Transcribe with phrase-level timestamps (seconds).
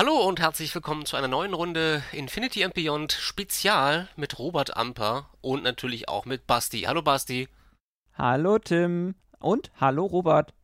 [0.00, 5.28] Hallo und herzlich willkommen zu einer neuen Runde Infinity and Beyond Spezial mit Robert Amper
[5.42, 6.84] und natürlich auch mit Basti.
[6.86, 7.50] Hallo Basti.
[8.14, 10.54] Hallo Tim und hallo Robert.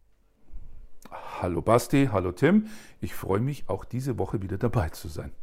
[1.10, 2.70] Hallo Basti, hallo Tim.
[3.02, 5.34] Ich freue mich auch diese Woche wieder dabei zu sein.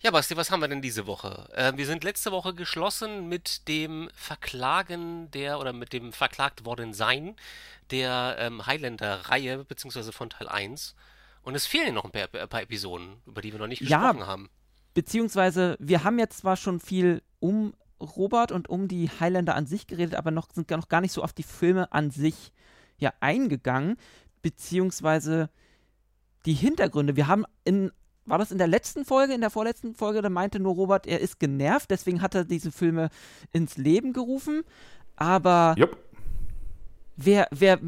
[0.00, 1.48] Ja, Basti, was haben wir denn diese Woche?
[1.54, 6.92] Äh, wir sind letzte Woche geschlossen mit dem Verklagen der oder mit dem verklagt worden
[6.92, 7.36] sein
[7.92, 10.96] der ähm, Highlander-Reihe, beziehungsweise von Teil 1.
[11.48, 14.18] Und es fehlen noch ein paar, ein paar, Episoden, über die wir noch nicht gesprochen
[14.18, 14.50] ja, haben.
[14.92, 19.86] Beziehungsweise, wir haben jetzt zwar schon viel um Robert und um die Highlander an sich
[19.86, 22.52] geredet, aber noch, sind noch gar nicht so auf die Filme an sich
[22.98, 23.96] ja eingegangen,
[24.42, 25.48] beziehungsweise
[26.44, 27.16] die Hintergründe.
[27.16, 27.92] Wir haben in
[28.26, 31.20] war das in der letzten Folge, in der vorletzten Folge, da meinte nur Robert, er
[31.20, 33.08] ist genervt, deswegen hat er diese Filme
[33.52, 34.64] ins Leben gerufen.
[35.16, 35.96] Aber yep.
[37.16, 37.80] wer, wer,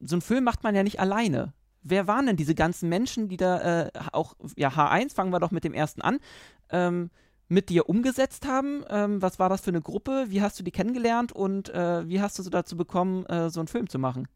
[0.00, 1.54] so einen Film macht man ja nicht alleine.
[1.84, 5.50] Wer waren denn diese ganzen Menschen, die da äh, auch, ja, H1, fangen wir doch
[5.50, 6.18] mit dem ersten an,
[6.70, 7.10] ähm,
[7.48, 8.84] mit dir umgesetzt haben?
[8.88, 10.26] Ähm, was war das für eine Gruppe?
[10.28, 13.60] Wie hast du die kennengelernt und äh, wie hast du sie dazu bekommen, äh, so
[13.60, 14.26] einen Film zu machen?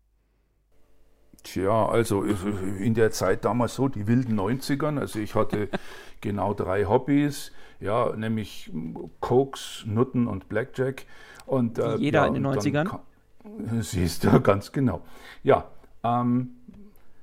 [1.43, 5.71] Tja, also in der Zeit damals so, die wilden 90ern, also ich hatte
[6.21, 8.71] genau drei Hobbys, ja, nämlich
[9.21, 11.07] Koks, Nutten und Blackjack.
[11.47, 12.99] Und, äh, jeder ja, in den 90ern?
[13.81, 15.01] Siehst du, ganz genau.
[15.43, 15.71] Ja,
[16.05, 16.58] ähm,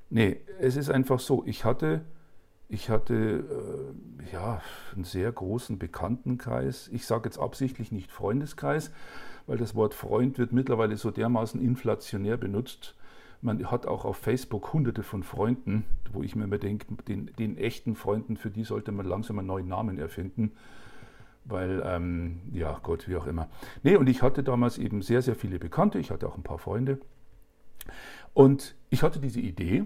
[0.09, 2.01] nee, es ist einfach so, ich hatte,
[2.69, 3.13] ich hatte
[4.23, 4.61] äh, ja,
[4.93, 6.89] einen sehr großen Bekanntenkreis.
[6.91, 8.91] Ich sage jetzt absichtlich nicht Freundeskreis,
[9.47, 12.95] weil das Wort Freund wird mittlerweile so dermaßen inflationär benutzt
[13.45, 17.57] man hat auch auf Facebook hunderte von Freunden, wo ich mir immer denke, den, den
[17.57, 20.51] echten Freunden, für die sollte man langsam einen neuen Namen erfinden.
[21.45, 23.47] Weil, ähm, ja, Gott, wie auch immer.
[23.83, 26.57] Nee, und ich hatte damals eben sehr, sehr viele Bekannte, ich hatte auch ein paar
[26.57, 26.99] Freunde.
[28.33, 29.85] Und ich hatte diese Idee,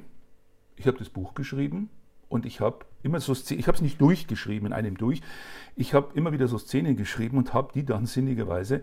[0.79, 1.89] ich habe das Buch geschrieben
[2.29, 5.21] und ich habe immer so Szenen, ich habe es nicht durchgeschrieben in einem durch,
[5.75, 8.81] ich habe immer wieder so Szenen geschrieben und habe die dann sinnigerweise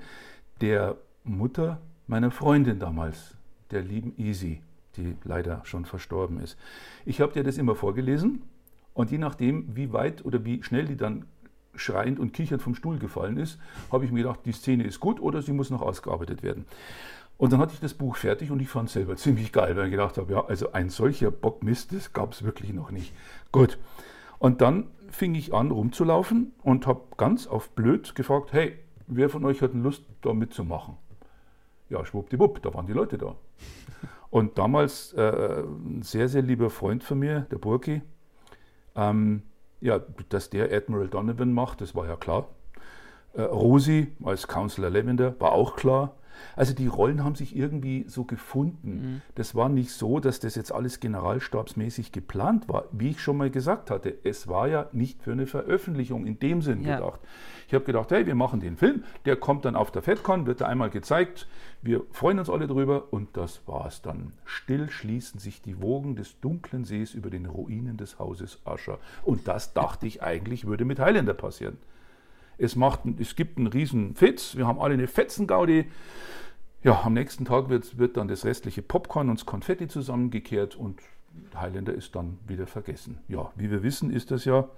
[0.60, 3.34] der Mutter meiner Freundin damals
[3.70, 4.62] der lieben Easy,
[4.96, 6.56] die leider schon verstorben ist.
[7.04, 8.42] Ich habe dir das immer vorgelesen
[8.94, 11.24] und je nachdem, wie weit oder wie schnell die dann
[11.74, 13.58] schreiend und kichernd vom Stuhl gefallen ist,
[13.90, 16.66] habe ich mir gedacht, die Szene ist gut oder sie muss noch ausgearbeitet werden.
[17.38, 19.86] Und dann hatte ich das Buch fertig und ich fand es selber ziemlich geil, weil
[19.86, 23.12] ich gedacht habe, ja, also ein solcher Bockmist, das gab es wirklich noch nicht.
[23.52, 23.78] Gut.
[24.38, 29.44] Und dann fing ich an rumzulaufen und habe ganz auf blöd gefragt, hey, wer von
[29.44, 30.96] euch hat Lust, da mitzumachen?
[31.88, 33.36] ja, schwuppdiwupp, da waren die Leute da.
[34.30, 38.02] Und damals äh, ein sehr, sehr lieber Freund von mir, der Burki,
[38.94, 39.42] ähm,
[39.80, 42.48] ja, dass der Admiral Donovan macht, das war ja klar.
[43.34, 46.16] Äh, Rosi als Counselor Lavender war auch klar.
[46.54, 48.90] Also die Rollen haben sich irgendwie so gefunden.
[48.90, 49.22] Mhm.
[49.34, 52.84] Das war nicht so, dass das jetzt alles generalstabsmäßig geplant war.
[52.92, 56.62] Wie ich schon mal gesagt hatte, es war ja nicht für eine Veröffentlichung in dem
[56.62, 56.96] Sinn ja.
[56.96, 57.20] gedacht.
[57.68, 60.60] Ich habe gedacht, hey, wir machen den Film, der kommt dann auf der FedCon, wird
[60.60, 61.48] da einmal gezeigt,
[61.82, 64.32] wir freuen uns alle drüber und das war's dann.
[64.44, 68.98] Still schließen sich die Wogen des dunklen Sees über den Ruinen des Hauses Ascher.
[69.24, 71.78] Und das dachte ich eigentlich würde mit Highlander passieren.
[72.58, 75.90] Es, macht, es gibt einen riesen Fitz, wir haben alle eine Fetzengaudi.
[76.82, 81.00] Ja, am nächsten Tag wird, wird dann das restliche Popcorn und das Konfetti zusammengekehrt und
[81.54, 83.18] Highlander ist dann wieder vergessen.
[83.28, 84.68] Ja, wie wir wissen, ist das ja,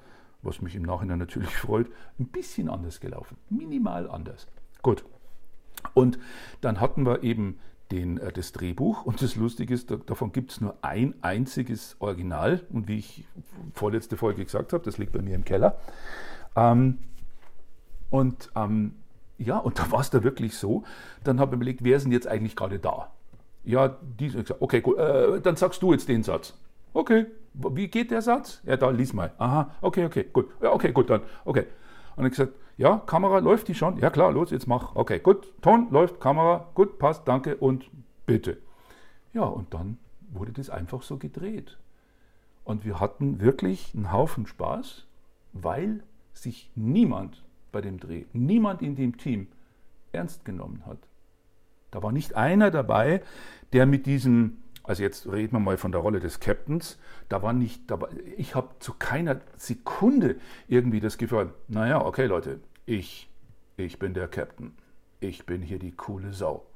[0.42, 1.88] was mich im Nachhinein natürlich freut,
[2.18, 3.36] ein bisschen anders gelaufen.
[3.50, 4.46] Minimal anders.
[4.82, 5.04] Gut.
[5.94, 6.18] Und
[6.60, 7.58] dann hatten wir eben
[7.90, 11.96] den, äh, das Drehbuch und das Lustige ist, da, davon gibt es nur ein einziges
[12.00, 13.24] Original und wie ich
[13.74, 15.78] vorletzte Folge gesagt habe, das liegt bei mir im Keller.
[16.56, 16.98] Ähm,
[18.10, 18.94] und ähm,
[19.38, 20.82] ja, und da war es da wirklich so.
[21.24, 23.12] Dann habe ich überlegt, wer denn jetzt eigentlich gerade da?
[23.64, 26.54] Ja, die gesagt, okay, gut, äh, dann sagst du jetzt den Satz.
[26.92, 28.60] Okay, wie geht der Satz?
[28.64, 29.32] Ja, da lies mal.
[29.38, 30.48] Aha, okay, okay, gut.
[30.60, 31.66] Ja, okay, gut, dann, okay.
[32.16, 33.98] Und ich gesagt, ja, Kamera läuft die schon?
[33.98, 34.96] Ja, klar, los, jetzt mach.
[34.96, 37.90] Okay, gut, Ton läuft, Kamera, gut, passt, danke und
[38.26, 38.58] bitte.
[39.32, 39.98] Ja, und dann
[40.30, 41.78] wurde das einfach so gedreht.
[42.64, 45.06] Und wir hatten wirklich einen Haufen Spaß,
[45.52, 46.02] weil
[46.32, 47.42] sich niemand
[47.78, 49.46] bei dem Dreh, niemand in dem Team
[50.10, 50.98] ernst genommen hat.
[51.92, 53.22] Da war nicht einer dabei,
[53.72, 56.98] der mit diesem, also jetzt reden wir mal von der Rolle des Captains,
[57.28, 62.58] da war nicht dabei, ich habe zu keiner Sekunde irgendwie das Gefühl, naja, okay Leute,
[62.84, 63.30] ich,
[63.76, 64.72] ich bin der Captain,
[65.20, 66.66] ich bin hier die coole Sau.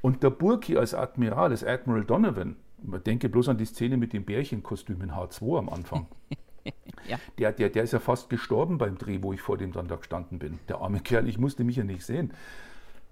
[0.00, 4.14] Und der Burki als Admiral, als Admiral Donovan, man denke bloß an die Szene mit
[4.14, 6.06] dem Bärchenkostüm in H2 am Anfang.
[7.08, 7.18] ja.
[7.38, 9.96] der, der, der ist ja fast gestorben beim Dreh, wo ich vor dem dann da
[9.96, 10.58] gestanden bin.
[10.68, 12.32] Der arme Kerl, ich musste mich ja nicht sehen.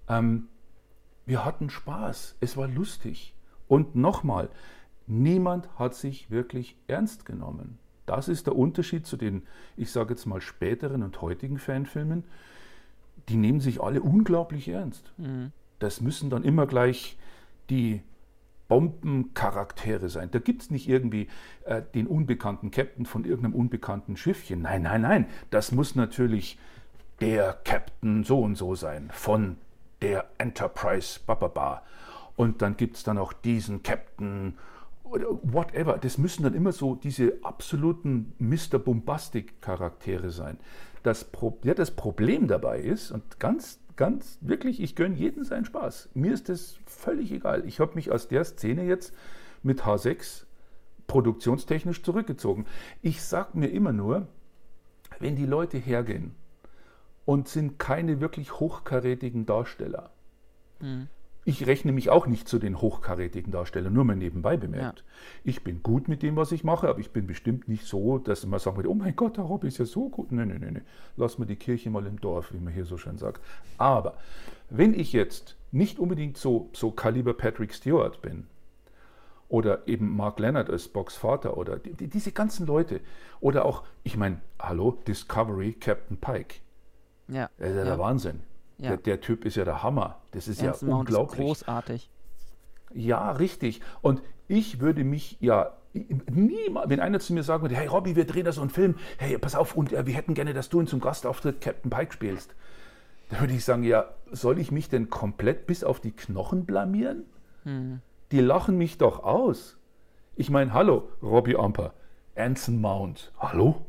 [0.07, 0.47] Ähm,
[1.25, 3.33] wir hatten Spaß, es war lustig.
[3.67, 4.49] Und nochmal,
[5.07, 7.79] niemand hat sich wirklich ernst genommen.
[8.05, 9.43] Das ist der Unterschied zu den,
[9.75, 12.23] ich sage jetzt mal, späteren und heutigen Fanfilmen.
[13.29, 15.11] Die nehmen sich alle unglaublich ernst.
[15.17, 15.51] Mhm.
[15.79, 17.17] Das müssen dann immer gleich
[17.71, 18.03] die
[18.67, 20.29] Bombencharaktere sein.
[20.31, 21.27] Da gibt es nicht irgendwie
[21.65, 24.61] äh, den unbekannten Captain von irgendeinem unbekannten Schiffchen.
[24.61, 25.27] Nein, nein, nein.
[25.51, 26.57] Das muss natürlich
[27.21, 29.57] der Captain so und so sein von
[30.01, 31.83] der Enterprise Bababa.
[32.35, 34.57] Und dann gibt es dann auch diesen Captain
[35.03, 35.97] oder whatever.
[35.97, 38.79] Das müssen dann immer so diese absoluten Mr.
[38.79, 40.57] Bombastic-Charaktere sein.
[41.03, 45.65] Das, Pro ja, das Problem dabei ist, und ganz, ganz wirklich, ich gönne jeden seinen
[45.65, 46.09] Spaß.
[46.13, 47.65] Mir ist das völlig egal.
[47.65, 49.13] Ich habe mich aus der Szene jetzt
[49.63, 50.45] mit H6
[51.07, 52.65] produktionstechnisch zurückgezogen.
[53.01, 54.27] Ich sage mir immer nur,
[55.19, 56.35] wenn die Leute hergehen
[57.25, 60.11] und sind keine wirklich hochkarätigen Darsteller,
[60.79, 61.07] mhm.
[61.47, 64.99] Ich rechne mich auch nicht zu den hochkarätigen Darstellern, nur mal nebenbei bemerkt.
[64.99, 65.05] Ja.
[65.43, 68.45] Ich bin gut mit dem, was ich mache, aber ich bin bestimmt nicht so, dass
[68.47, 70.31] man sagen würde, oh mein Gott, der Rob ist ja so gut.
[70.31, 70.85] Nein, nein, nein, nein.
[71.17, 73.41] Lass mal die Kirche mal im Dorf, wie man hier so schön sagt.
[73.77, 74.15] Aber
[74.71, 78.47] wenn ich jetzt nicht unbedingt so, so Kaliber Patrick Stewart bin,
[79.47, 83.01] oder eben Mark Leonard als Box Vater oder die, die, diese ganzen Leute
[83.39, 86.55] oder auch, ich meine, hallo, Discovery Captain Pike.
[87.27, 87.49] Ja.
[87.57, 87.85] Das ist ja, ja.
[87.85, 88.41] der Wahnsinn.
[88.77, 88.89] Ja.
[88.89, 90.21] Der, der, Typ ist ja der Hammer.
[90.31, 91.39] Das ist Ernst ja unglaublich.
[91.39, 92.09] Ist großartig.
[92.93, 93.81] Ja, richtig.
[94.01, 95.73] Und ich würde mich ja
[96.29, 98.95] niemals, wenn einer zu mir sagen würde, hey Robby, wir drehen da so einen Film,
[99.17, 102.13] hey, pass auf, und äh, wir hätten gerne, dass du ihn zum Gastauftritt Captain Pike
[102.13, 102.53] spielst.
[103.29, 107.23] Dann würde ich sagen, ja, soll ich mich denn komplett bis auf die Knochen blamieren?
[107.63, 108.01] Hm.
[108.31, 109.77] Die lachen mich doch aus.
[110.35, 111.93] Ich meine, hallo, Robbie Amper,
[112.35, 113.85] Anson Mount, hallo?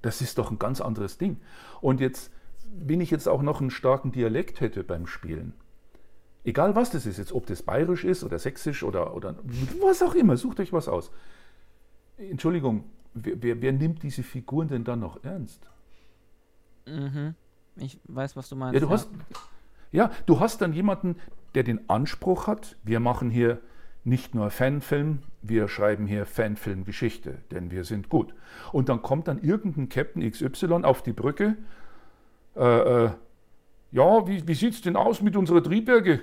[0.00, 1.40] Das ist doch ein ganz anderes Ding.
[1.80, 2.32] Und jetzt
[2.74, 5.54] wenn ich jetzt auch noch einen starken Dialekt hätte beim Spielen,
[6.44, 9.36] egal was das ist, jetzt ob das bayerisch ist oder sächsisch oder, oder
[9.80, 11.10] was auch immer, sucht euch was aus.
[12.16, 12.84] Entschuldigung,
[13.14, 15.68] wer, wer, wer nimmt diese Figuren denn dann noch ernst?
[16.86, 17.34] Mhm.
[17.76, 18.74] Ich weiß, was du meinst.
[18.74, 18.92] Ja, du ja.
[18.92, 19.08] hast,
[19.92, 21.16] ja, du hast dann jemanden,
[21.54, 23.60] der den Anspruch hat, wir machen hier
[24.04, 28.34] nicht nur Fanfilm, wir schreiben hier Fanfilmgeschichte, denn wir sind gut.
[28.72, 31.56] Und dann kommt dann irgendein Captain XY auf die Brücke
[32.56, 33.10] äh, äh,
[33.92, 36.20] ja, wie, wie sieht es denn aus mit unserer Triebwerke?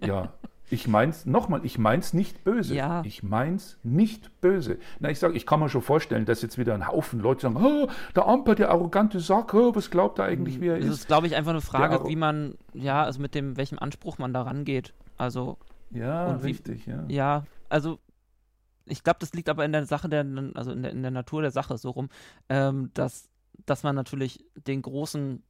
[0.00, 0.32] ja,
[0.70, 2.74] ich mein's, nochmal, ich mein's nicht böse.
[2.74, 3.02] Ja.
[3.04, 4.78] Ich mein's nicht böse.
[5.00, 7.56] Na, ich sage, ich kann mir schon vorstellen, dass jetzt wieder ein Haufen Leute sagen,
[7.56, 10.88] oh, der Amper, der arrogante Sack, oh, was glaubt er eigentlich, wie er ist?
[10.88, 14.18] Das ist, glaube ich, einfach eine Frage, wie man, ja, also mit dem, welchem Anspruch
[14.18, 14.92] man da rangeht.
[15.16, 15.58] Also.
[15.90, 17.04] Ja, richtig, wie, ja.
[17.08, 17.98] Ja, also
[18.84, 21.42] ich glaube, das liegt aber in der Sache der, also in der, in der Natur
[21.42, 22.08] der Sache so rum,
[22.48, 23.28] ähm, dass
[23.66, 25.42] dass man natürlich den großen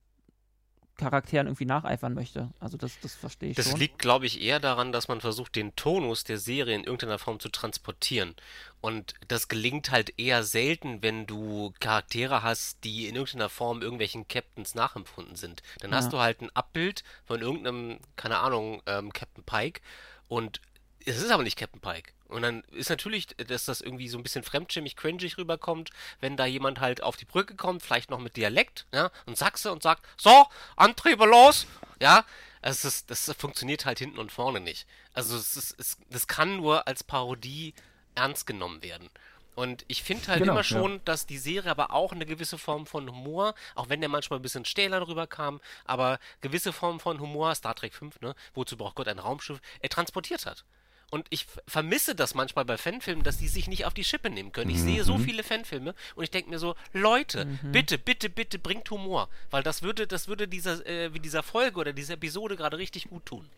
[0.99, 2.51] Charakteren irgendwie nacheifern möchte.
[2.59, 3.79] Also das, das verstehe ich das schon.
[3.79, 7.39] Liegt, glaube ich, eher daran, dass man versucht, den Tonus der Serie in irgendeiner Form
[7.39, 8.35] zu transportieren.
[8.81, 14.27] Und das gelingt halt eher selten, wenn du Charaktere hast, die in irgendeiner Form irgendwelchen
[14.27, 15.63] Captains nachempfunden sind.
[15.79, 15.99] Dann ja.
[15.99, 19.81] hast du halt ein Abbild von irgendeinem, keine Ahnung, ähm, Captain Pike
[20.27, 20.61] und
[21.09, 22.13] es ist aber nicht Captain Pike.
[22.29, 26.45] Und dann ist natürlich, dass das irgendwie so ein bisschen fremdschämig, cringig rüberkommt, wenn da
[26.45, 30.07] jemand halt auf die Brücke kommt, vielleicht noch mit Dialekt, ja, und Sachse und sagt,
[30.19, 30.47] so,
[30.77, 31.67] Antriebe los,
[32.01, 32.25] ja.
[32.61, 34.87] Also das, das funktioniert halt hinten und vorne nicht.
[35.15, 37.73] Also es ist, es, das kann nur als Parodie
[38.15, 39.09] ernst genommen werden.
[39.55, 41.01] Und ich finde halt genau, immer schon, ja.
[41.05, 44.43] dass die Serie aber auch eine gewisse Form von Humor, auch wenn der manchmal ein
[44.43, 48.97] bisschen stähler drüber kam, aber gewisse Form von Humor, Star Trek 5, ne, wozu braucht
[48.97, 50.65] Gott ein Raumschiff, er transportiert hat.
[51.11, 54.53] Und ich vermisse das manchmal bei Fanfilmen, dass die sich nicht auf die Schippe nehmen
[54.53, 54.71] können.
[54.71, 54.85] Ich mhm.
[54.85, 55.25] sehe so mhm.
[55.25, 57.73] viele Fanfilme und ich denke mir so, Leute, mhm.
[57.73, 59.31] bitte, bitte, bitte bringt Humor.
[59.51, 63.09] Weil das würde, das würde dieser, äh, wie dieser Folge oder dieser Episode gerade richtig
[63.09, 63.49] gut tun.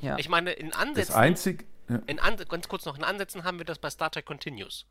[0.00, 0.18] Ja.
[0.18, 1.12] Ich meine, in Ansätzen.
[1.12, 2.02] Das einzig, ja.
[2.06, 4.84] in An ganz kurz noch, in Ansätzen haben wir das bei Star Trek Continues.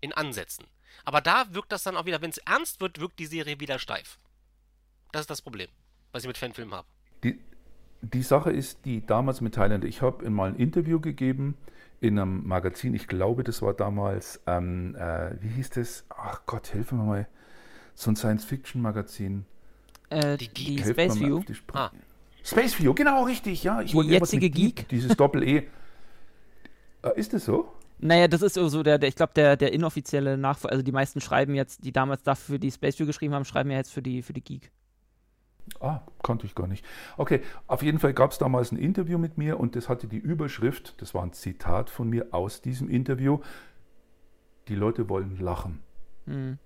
[0.00, 0.64] In Ansätzen.
[1.04, 3.80] Aber da wirkt das dann auch wieder, wenn es ernst wird, wirkt die Serie wieder
[3.80, 4.18] steif.
[5.10, 5.68] Das ist das Problem,
[6.12, 6.86] was ich mit Fanfilmen habe.
[7.24, 7.40] Die,
[8.02, 9.84] die Sache ist die damals mit Thailand.
[9.84, 11.56] Ich habe mal ein Interview gegeben
[12.00, 12.94] in einem Magazin.
[12.94, 16.04] Ich glaube, das war damals, ähm, äh, wie hieß das?
[16.10, 17.28] Ach Gott, helfen wir mal.
[17.94, 19.44] So ein Science-Fiction-Magazin.
[20.10, 21.40] Äh, die, die Space View.
[21.40, 21.90] Die ah.
[22.44, 23.82] Space View, genau richtig, ja.
[23.82, 24.88] Ich die jetzige Geek.
[24.88, 25.64] Dieses Doppel-E.
[27.02, 27.72] äh, ist das so?
[28.00, 30.72] Naja, das ist so der, der ich glaube, der, der inoffizielle Nachfolger.
[30.72, 33.78] Also die meisten schreiben jetzt, die damals dafür die Space View geschrieben haben, schreiben ja
[33.78, 34.70] jetzt für die, für die Geek.
[35.80, 36.84] Ah, kannte ich gar nicht.
[37.16, 40.18] Okay, auf jeden Fall gab es damals ein Interview mit mir und das hatte die
[40.18, 43.40] Überschrift, das war ein Zitat von mir aus diesem Interview,
[44.68, 45.80] die Leute wollen lachen.
[46.26, 46.58] Mhm.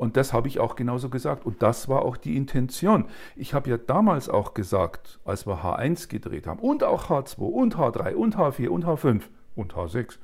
[0.00, 1.44] Und das habe ich auch genauso gesagt.
[1.44, 3.04] Und das war auch die Intention.
[3.36, 7.76] Ich habe ja damals auch gesagt, als wir H1 gedreht haben und auch H2 und
[7.76, 9.24] H3 und H4 und H5
[9.56, 10.16] und H6,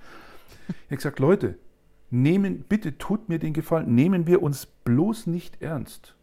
[0.69, 1.59] ich habe gesagt, Leute,
[2.09, 6.16] nehmen, bitte tut mir den Gefallen, nehmen wir uns bloß nicht ernst.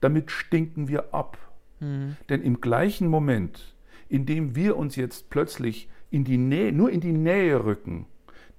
[0.00, 1.38] Damit stinken wir ab.
[1.80, 2.16] Mhm.
[2.28, 3.74] Denn im gleichen Moment,
[4.08, 8.06] in dem wir uns jetzt plötzlich in die Nähe, nur in die Nähe rücken,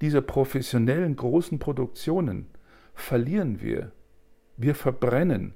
[0.02, 2.48] dieser professionellen großen Produktionen,
[2.94, 3.92] verlieren wir.
[4.58, 5.54] Wir verbrennen.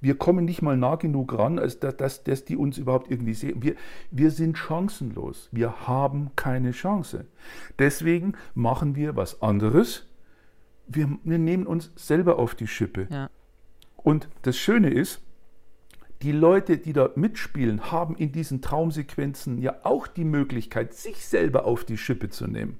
[0.00, 3.34] Wir kommen nicht mal nah genug ran, als dass, dass, dass die uns überhaupt irgendwie
[3.34, 3.62] sehen.
[3.62, 3.74] Wir,
[4.10, 5.48] wir sind chancenlos.
[5.50, 7.26] Wir haben keine Chance.
[7.78, 10.06] Deswegen machen wir was anderes.
[10.86, 13.08] Wir, wir nehmen uns selber auf die Schippe.
[13.10, 13.28] Ja.
[13.98, 15.20] Und das Schöne ist,
[16.22, 21.64] die Leute, die da mitspielen, haben in diesen Traumsequenzen ja auch die Möglichkeit, sich selber
[21.64, 22.78] auf die Schippe zu nehmen.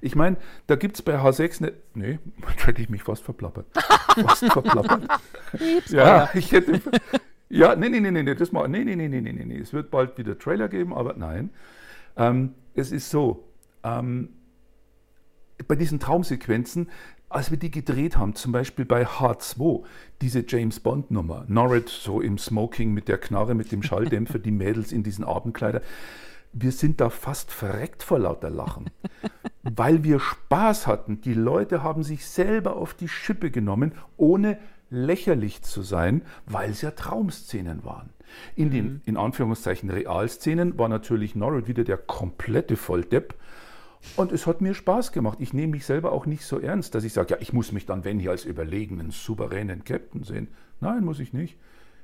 [0.00, 1.72] Ich meine, da gibt es bei H6 eine.
[1.94, 2.18] Nee,
[2.58, 3.66] hätte ich mich fast verplappert.
[3.74, 5.08] Fast verplappert.
[5.88, 6.80] ja, ich hätte.
[7.48, 8.68] Ja, nee, nee, nee, nee, das mal.
[8.68, 9.58] Nee, nee, nee, nee, nee, nee.
[9.58, 11.50] Es wird bald wieder Trailer geben, aber nein.
[12.16, 13.48] Ähm, es ist so.
[13.82, 14.28] Ähm,
[15.66, 16.90] bei diesen Traumsequenzen,
[17.28, 19.82] als wir die gedreht haben, zum Beispiel bei H2,
[20.20, 24.52] diese James Bond Nummer, Norrit so im Smoking mit der Knarre, mit dem Schalldämpfer, die
[24.52, 25.80] Mädels in diesen Abendkleider,
[26.54, 28.90] wir sind da fast verreckt vor lauter Lachen,
[29.62, 31.20] weil wir Spaß hatten.
[31.20, 36.82] Die Leute haben sich selber auf die Schippe genommen, ohne lächerlich zu sein, weil es
[36.82, 38.10] ja Traumszenen waren.
[38.54, 39.00] In den mhm.
[39.04, 43.34] in Anführungszeichen Realszenen war natürlich Norwood wieder der komplette Volldepp.
[44.16, 45.38] Und es hat mir Spaß gemacht.
[45.40, 47.86] Ich nehme mich selber auch nicht so ernst, dass ich sage, ja, ich muss mich
[47.86, 50.48] dann, wenn hier als überlegenen, souveränen Captain sehen.
[50.80, 51.58] Nein, muss ich nicht.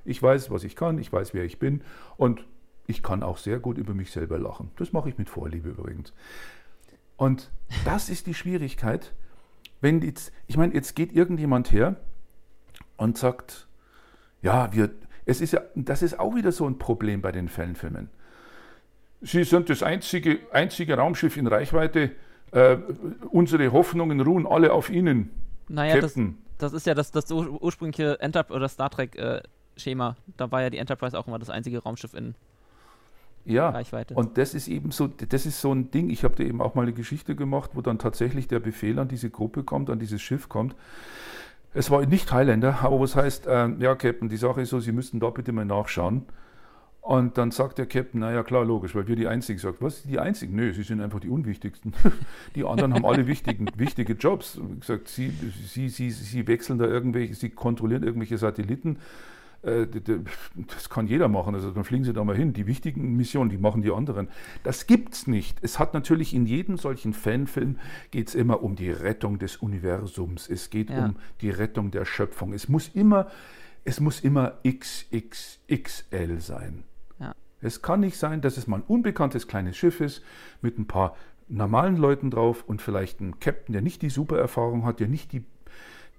[0.04, 1.82] Ich weiß, was ich kann, ich weiß, wer ich bin.
[2.16, 2.46] Und
[2.86, 4.70] ich kann auch sehr gut über mich selber lachen.
[4.76, 6.12] Das mache ich mit Vorliebe übrigens.
[7.16, 7.50] Und
[7.84, 9.14] das ist die Schwierigkeit,
[9.80, 11.96] wenn jetzt, ich meine, jetzt geht irgendjemand her
[12.96, 13.68] und sagt,
[14.42, 14.90] ja, wir,
[15.26, 18.10] es ist ja, das ist auch wieder so ein Problem bei den Fanfilmen.
[19.22, 22.12] Sie sind das einzige, einzige Raumschiff in Reichweite.
[22.52, 22.78] Äh,
[23.30, 25.30] unsere Hoffnungen ruhen alle auf Ihnen.
[25.68, 26.18] Naja, das,
[26.58, 30.10] das, ist ja das, das ursprüngliche Enterprise oder Star Trek-Schema.
[30.10, 32.34] Äh, da war ja die Enterprise auch immer das einzige Raumschiff in
[33.44, 34.14] ja, Reichweite.
[34.14, 36.10] Und das ist eben so, das ist so ein Ding.
[36.10, 39.08] Ich habe da eben auch mal eine Geschichte gemacht, wo dann tatsächlich der Befehl an
[39.08, 40.74] diese Gruppe kommt, an dieses Schiff kommt.
[41.72, 44.92] Es war nicht Highlander, aber was heißt, äh, ja, Captain, die Sache ist so, Sie
[44.92, 46.26] müssten da bitte mal nachschauen.
[47.00, 50.18] Und dann sagt der Captain, naja, klar, logisch, weil wir die Einzigen sagt, was, die
[50.18, 50.54] Einzigen?
[50.54, 51.94] Nö, sie sind einfach die Unwichtigsten.
[52.54, 54.60] die anderen haben alle wichtigen, wichtige Jobs.
[54.78, 55.32] Gesagt, sie,
[55.66, 58.98] sie, sie, sie wechseln da irgendwelche, sie kontrollieren irgendwelche Satelliten
[59.62, 59.86] äh,
[60.74, 61.54] das kann jeder machen.
[61.54, 62.52] Also dann fliegen Sie da mal hin.
[62.52, 64.28] Die wichtigen Missionen, die machen die anderen.
[64.62, 65.58] Das gibt's nicht.
[65.62, 67.78] Es hat natürlich in jedem solchen Fanfilm
[68.10, 70.48] geht es immer um die Rettung des Universums.
[70.48, 71.06] Es geht ja.
[71.06, 72.52] um die Rettung der Schöpfung.
[72.52, 73.26] Es muss immer,
[73.84, 76.84] es muss immer XXXL sein.
[77.60, 80.22] Es kann nicht sein, dass es mal ein unbekanntes kleines Schiff ist
[80.62, 81.16] mit ein paar
[81.48, 85.32] normalen Leuten drauf und vielleicht ein Captain, der nicht die super Erfahrung hat, der nicht
[85.32, 85.44] die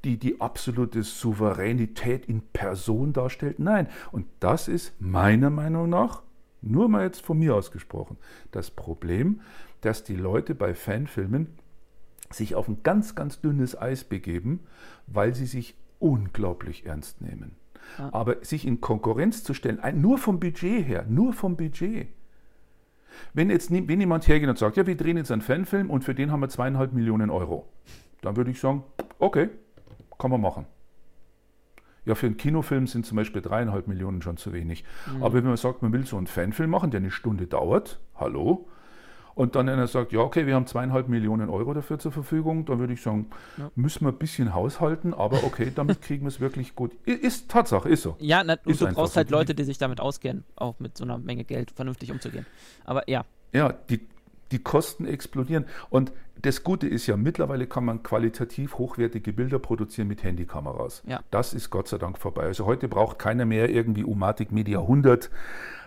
[0.03, 3.59] die die absolute Souveränität in Person darstellt.
[3.59, 6.23] Nein, und das ist meiner Meinung nach,
[6.61, 8.17] nur mal jetzt von mir ausgesprochen,
[8.51, 9.41] das Problem,
[9.81, 11.47] dass die Leute bei Fanfilmen
[12.29, 14.61] sich auf ein ganz, ganz dünnes Eis begeben,
[15.07, 17.55] weil sie sich unglaublich ernst nehmen.
[17.97, 18.09] Ja.
[18.13, 22.07] Aber sich in Konkurrenz zu stellen, nur vom Budget her, nur vom Budget.
[23.33, 26.15] Wenn jetzt wenn jemand hergeht und sagt, ja, wir drehen jetzt einen Fanfilm und für
[26.15, 27.67] den haben wir zweieinhalb Millionen Euro,
[28.21, 28.83] dann würde ich sagen,
[29.19, 29.49] okay,
[30.17, 30.65] kann man machen.
[32.05, 34.83] Ja, für einen Kinofilm sind zum Beispiel dreieinhalb Millionen schon zu wenig.
[35.05, 35.23] Mhm.
[35.23, 38.67] Aber wenn man sagt, man will so einen Fanfilm machen, der eine Stunde dauert, hallo,
[39.35, 42.79] und dann einer sagt, ja, okay, wir haben zweieinhalb Millionen Euro dafür zur Verfügung, dann
[42.79, 43.71] würde ich sagen, ja.
[43.75, 46.93] müssen wir ein bisschen haushalten, aber okay, damit kriegen wir es wirklich gut.
[47.05, 48.15] Ist Tatsache, ist so.
[48.19, 51.17] Ja, na, ist du brauchst halt Leute, die sich damit auskennen, auch mit so einer
[51.17, 52.45] Menge Geld vernünftig umzugehen.
[52.85, 53.25] Aber ja.
[53.53, 54.01] Ja, die,
[54.51, 55.65] die Kosten explodieren.
[55.89, 56.11] Und
[56.41, 61.03] das Gute ist ja, mittlerweile kann man qualitativ hochwertige Bilder produzieren mit Handykameras.
[61.05, 61.21] Ja.
[61.29, 62.43] Das ist Gott sei Dank vorbei.
[62.43, 65.29] Also heute braucht keiner mehr irgendwie Umatic Media 100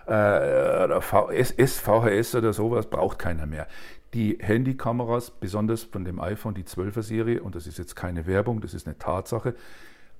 [0.07, 3.67] äh, oder VS, VHS oder sowas, braucht keiner mehr.
[4.13, 8.61] Die Handykameras, besonders von dem iPhone, die 12er Serie, und das ist jetzt keine Werbung,
[8.61, 9.55] das ist eine Tatsache,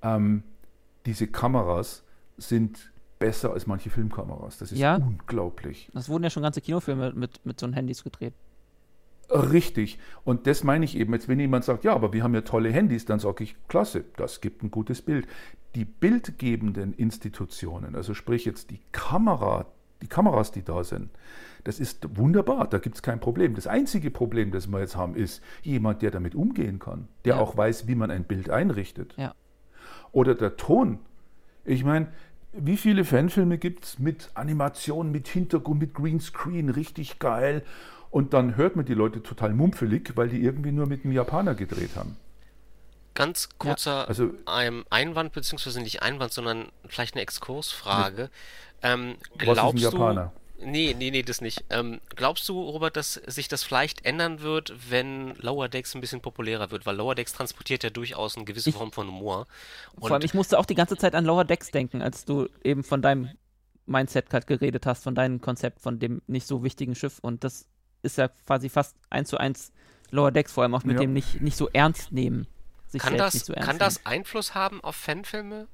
[0.02, 0.44] ähm,
[1.06, 2.04] diese Kameras
[2.38, 4.58] sind besser als manche Filmkameras.
[4.58, 5.90] Das ist ja, unglaublich.
[5.94, 8.34] Das wurden ja schon ganze Kinofilme mit, mit so Handys gedreht.
[9.30, 10.00] Richtig.
[10.24, 11.14] Und das meine ich eben.
[11.14, 14.04] Jetzt, wenn jemand sagt, ja, aber wir haben ja tolle Handys, dann sage ich, klasse,
[14.18, 15.28] das gibt ein gutes Bild.
[15.74, 19.66] Die bildgebenden Institutionen, also sprich jetzt die Kamera,
[20.02, 21.10] die Kameras, die da sind,
[21.64, 23.56] das ist wunderbar, da gibt es kein Problem.
[23.56, 27.42] Das einzige Problem, das wir jetzt haben, ist jemand, der damit umgehen kann, der ja.
[27.42, 29.16] auch weiß, wie man ein Bild einrichtet.
[29.18, 29.34] Ja.
[30.12, 31.00] Oder der Ton.
[31.64, 32.08] Ich meine,
[32.54, 37.64] wie viele Fanfilme gibt es mit Animation, mit Hintergrund, mit Greenscreen, richtig geil
[38.12, 41.54] Und dann hört man die Leute total mumpfelig, weil die irgendwie nur mit einem Japaner
[41.54, 42.16] gedreht haben.
[43.16, 48.30] Ganz kurzer Ja, also- ähm, Einwand, beziehungsweise nicht Einwand, sondern vielleicht eine Exkursfrage.
[48.84, 50.34] Ähm, Was ist ein glaubst Japaner?
[50.60, 50.66] du.
[50.68, 51.66] Nee, nee, nee, das nicht.
[51.70, 56.22] Ähm, glaubst du, Robert, dass sich das vielleicht ändern wird, wenn Lower Decks ein bisschen
[56.22, 56.86] populärer wird?
[56.86, 59.48] Weil Lower Decks transportiert ja durchaus eine gewisse Ich- Form von Humor.
[60.00, 62.84] Vor allem, ich musste auch die ganze Zeit an Lower Decks denken, als du eben
[62.84, 63.32] von deinem
[63.86, 67.20] Mindset gerade geredet hast, von deinem Konzept, von dem nicht so wichtigen Schiff.
[67.20, 67.68] Und das
[68.02, 69.72] ist ja quasi fast eins zu eins
[70.10, 71.02] Lower Decks, vor allem auch mit Ja.
[71.02, 72.48] dem nicht, nicht so ernst nehmen.
[72.96, 73.80] Sich kann selbst das, nicht so ernst kann nehmen.
[73.86, 75.68] das Einfluss haben auf Fanfilme?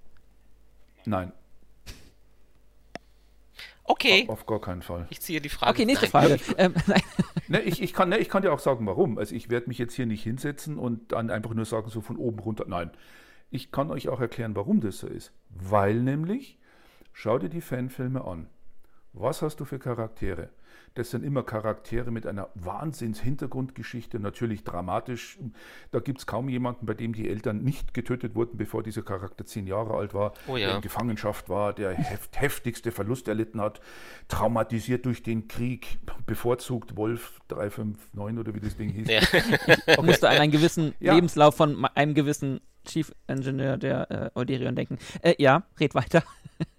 [1.06, 1.32] Nein,
[3.84, 5.06] Okay, auf gar keinen Fall.
[5.10, 5.72] ich ziehe die Frage.
[5.72, 6.40] Okay, nächste Nein.
[6.40, 6.40] Frage.
[6.58, 7.01] ähm, nein.
[7.48, 9.18] Ne, ich, ich, kann, ne, ich kann dir auch sagen, warum.
[9.18, 12.16] Also ich werde mich jetzt hier nicht hinsetzen und dann einfach nur sagen, so von
[12.16, 12.66] oben runter.
[12.68, 12.92] Nein,
[13.50, 15.34] ich kann euch auch erklären, warum das so ist.
[15.50, 16.58] Weil nämlich,
[17.12, 18.48] schau dir die Fanfilme an.
[19.13, 20.50] Was hast du für Charaktere?
[20.94, 25.38] Das sind immer Charaktere mit einer Wahnsinns-Hintergrundgeschichte, natürlich dramatisch.
[25.91, 29.46] Da gibt es kaum jemanden, bei dem die Eltern nicht getötet wurden, bevor dieser Charakter
[29.46, 30.68] zehn Jahre alt war, Oh ja.
[30.68, 33.80] der in Gefangenschaft war, der heft, heftigste Verlust erlitten hat,
[34.27, 39.08] traumatisiert durch den Krieg, bevorzugt Wolf 359 oder wie das Ding hieß.
[39.10, 40.01] Ja.
[40.01, 41.13] musste an einen gewissen Ja.
[41.13, 44.98] Lebenslauf von einem gewissen Chief Engineer der äh, Euderion denken.
[45.22, 46.24] Äh, ja, red weiter.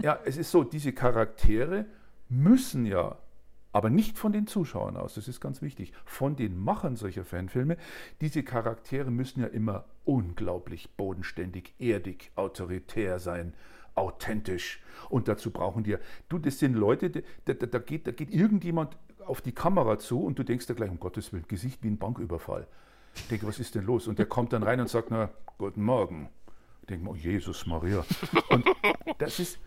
[0.02, 1.86] Ja, es ist so, diese Charaktere
[2.32, 3.18] müssen ja,
[3.72, 7.76] aber nicht von den Zuschauern aus, das ist ganz wichtig, von den Machern solcher Fanfilme,
[8.20, 13.54] diese Charaktere müssen ja immer unglaublich bodenständig, erdig, autoritär sein,
[13.94, 14.82] authentisch.
[15.08, 15.98] Und dazu brauchen die ja,
[16.28, 18.96] du, das sind Leute, da, da, da, geht, da geht irgendjemand
[19.26, 21.98] auf die Kamera zu und du denkst da gleich, um Gottes Willen, Gesicht wie ein
[21.98, 22.66] Banküberfall.
[23.14, 24.08] Ich denke, was ist denn los?
[24.08, 26.30] Und der kommt dann rein und sagt, na, guten Morgen.
[26.80, 28.04] Ich denke oh Jesus Maria.
[28.48, 28.66] Und
[29.18, 29.58] das ist,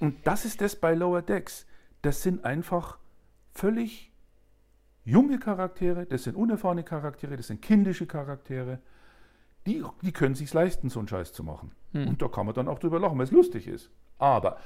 [0.00, 1.66] und das ist das bei Lower Decks.
[2.02, 2.98] Das sind einfach
[3.52, 4.12] völlig
[5.04, 8.80] junge Charaktere, das sind unerfahrene Charaktere, das sind kindische Charaktere.
[9.66, 11.72] Die, die können sich leisten, so einen Scheiß zu machen.
[12.08, 13.90] Und da kann man dann auch drüber lachen, weil es lustig ist.
[14.18, 14.58] Aber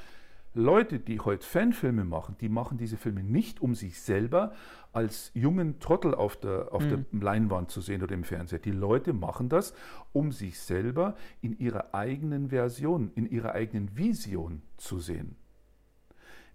[0.55, 4.55] Leute, die heute Fanfilme machen, die machen diese Filme nicht, um sich selber
[4.95, 8.59] als jungen Trottel auf der, auf der Leinwand zu sehen oder im Fernseher.
[8.59, 9.75] Die Leute machen das,
[10.15, 15.37] um sich selber in ihrer eigenen Version, in ihrer eigenen Vision zu sehen.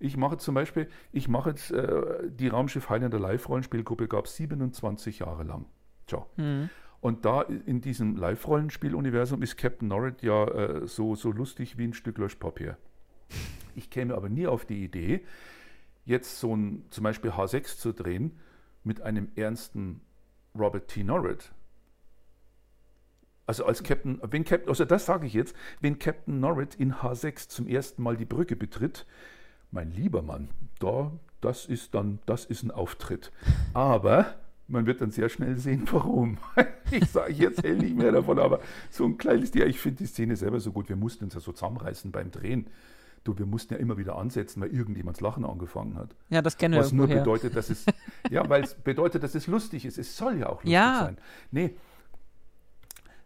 [0.02, 5.20] Ich mache zum Beispiel, ich mache jetzt äh, die Raumschiff Highlander Live-Rollenspielgruppe, gab es 27
[5.20, 5.66] Jahre lang.
[6.08, 6.26] Tja.
[7.02, 11.94] Und da in diesem Live-Rollenspiel-Universum ist Captain Norrit ja äh, so, so lustig wie ein
[11.94, 12.78] Stück Löschpapier.
[13.76, 15.24] Ich käme aber nie auf die Idee,
[16.04, 18.40] jetzt so ein zum Beispiel H6 zu drehen
[18.84, 20.02] mit einem ernsten
[20.58, 21.04] Robert T.
[21.04, 21.54] Norrit.
[23.46, 27.50] Also als Captain, wenn Captain, also das sage ich jetzt, wenn Captain Norrit in H6
[27.50, 29.06] zum ersten Mal die Brücke betritt,
[29.72, 33.32] mein lieber Mann, da, das ist dann, das ist ein Auftritt.
[33.74, 34.26] Aber
[34.68, 36.38] man wird dann sehr schnell sehen, warum.
[36.94, 40.06] Ich sage jetzt hell nicht mehr davon, aber so ein kleines Ding, ich finde die
[40.08, 40.90] Szene selber so gut.
[40.90, 42.68] Wir mussten uns ja so zusammenreißen beim Drehen.
[43.24, 46.10] Du, wir mussten ja immer wieder ansetzen, weil irgendjemands Lachen angefangen hat.
[46.30, 47.24] Ja, das kennen wir Was nur irgendwoher.
[47.38, 47.86] bedeutet, dass es,
[48.30, 49.98] ja, weil es bedeutet, dass es lustig ist.
[49.98, 51.00] Es soll ja auch lustig Ja.
[51.06, 51.18] sein.
[51.52, 51.76] Nee.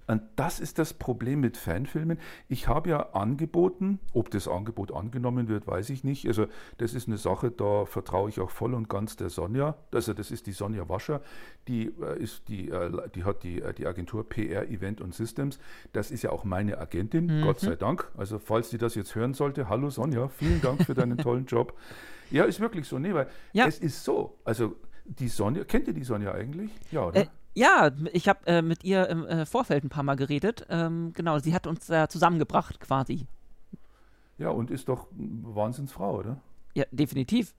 [0.08, 2.20] Und das ist das Problem mit Fanfilmen.
[2.48, 6.28] Ich habe ja angeboten, ob das Angebot angenommen wird, weiß ich nicht.
[6.28, 6.46] Also
[6.78, 9.76] das ist eine Sache, da vertraue ich auch voll und ganz der Sonja.
[9.92, 11.22] Also das ist die Sonja Wascher,
[11.68, 15.58] die äh, ist die, äh, die hat die, äh, die Agentur PR Event und Systems.
[15.94, 18.12] Das ist ja auch meine Agentin, Gott sei Dank.
[18.16, 21.74] Also falls die das jetzt hören sollte, hallo Sonja, vielen Dank für deinen tollen Job.
[22.32, 23.00] Ja, ist wirklich so.
[23.00, 23.66] Nee, weil Ja.
[23.68, 24.38] es ist so.
[24.44, 26.72] Also die Sonja, kennt ihr die Sonja eigentlich?
[26.92, 27.22] Ja, oder?
[27.22, 30.66] Äh, ja, ich habe äh, mit ihr im äh, Vorfeld ein paar Mal geredet.
[30.70, 33.28] Ähm, genau, sie hat uns da zusammengebracht quasi.
[34.38, 36.42] Ja, und ist doch eine Wahnsinnsfrau, oder?
[36.74, 37.56] Ja, definitiv.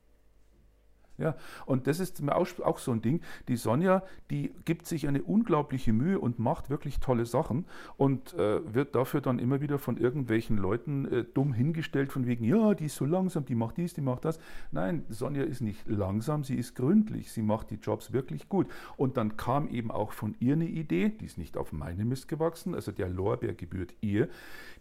[1.19, 3.21] Ja, und das ist auch, auch so ein Ding.
[3.49, 7.65] Die Sonja, die gibt sich eine unglaubliche Mühe und macht wirklich tolle Sachen
[7.97, 12.45] und äh, wird dafür dann immer wieder von irgendwelchen Leuten äh, dumm hingestellt, von wegen,
[12.45, 14.39] ja, die ist so langsam, die macht dies, die macht das.
[14.73, 18.67] Nein, Sonja ist nicht langsam, sie ist gründlich, sie macht die Jobs wirklich gut.
[18.97, 22.29] Und dann kam eben auch von ihr eine Idee, die ist nicht auf meine Mist
[22.29, 24.29] gewachsen, also der Lorbeer gebührt ihr.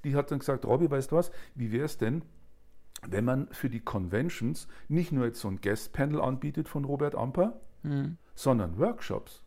[0.04, 2.24] Die hat dann gesagt, Robby, weißt du was, wie wäre es denn,
[3.08, 7.60] wenn man für die Conventions nicht nur jetzt so ein Guest-Panel anbietet von Robert Amper,
[8.34, 9.44] sondern Workshops.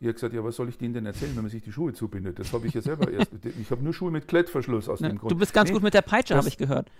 [0.00, 1.94] Ihr habt gesagt, ja, was soll ich denen denn erzählen, wenn man sich die Schuhe
[1.94, 2.38] zubindet?
[2.38, 3.30] Das habe ich ja selber erst.
[3.58, 5.08] Ich habe nur Schuhe mit Klettverschluss aus Ne?
[5.08, 5.32] dem Grund.
[5.32, 6.90] Du bist ganz Nee, gut mit der Peitsche, habe ich gehört.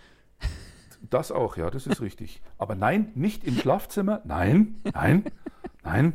[1.10, 2.40] Das auch, ja, das ist richtig.
[2.56, 4.22] Aber nein, nicht im Schlafzimmer.
[4.24, 5.24] Nein, nein,
[5.82, 6.14] nein.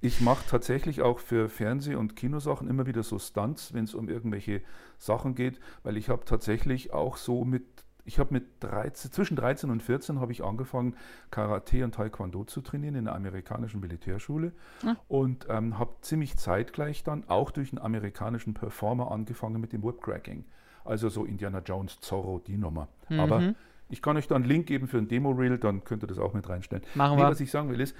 [0.00, 4.08] Ich mache tatsächlich auch für Fernseh- und Kinosachen immer wieder so Stunts, wenn es um
[4.08, 4.62] irgendwelche
[4.98, 7.64] Sachen geht, weil ich habe tatsächlich auch so mit
[8.08, 10.96] ich habe mit 13, zwischen 13 und 14 habe ich angefangen,
[11.30, 14.52] Karate und Taekwondo zu trainieren in der amerikanischen Militärschule
[14.84, 14.96] Ah.
[15.08, 20.46] und ähm, habe ziemlich zeitgleich dann auch durch einen amerikanischen Performer angefangen mit dem Whipcracking.
[20.86, 22.88] Also so Indiana Jones, Zorro, die Nummer.
[23.10, 23.20] Mhm.
[23.20, 23.54] Aber
[23.90, 26.32] ich kann euch da einen Link geben für ein Demo-Reel, dann könnt ihr das auch
[26.32, 26.84] mit reinstellen.
[26.94, 27.28] Machen nee, wir.
[27.28, 27.94] was ich sagen will ist,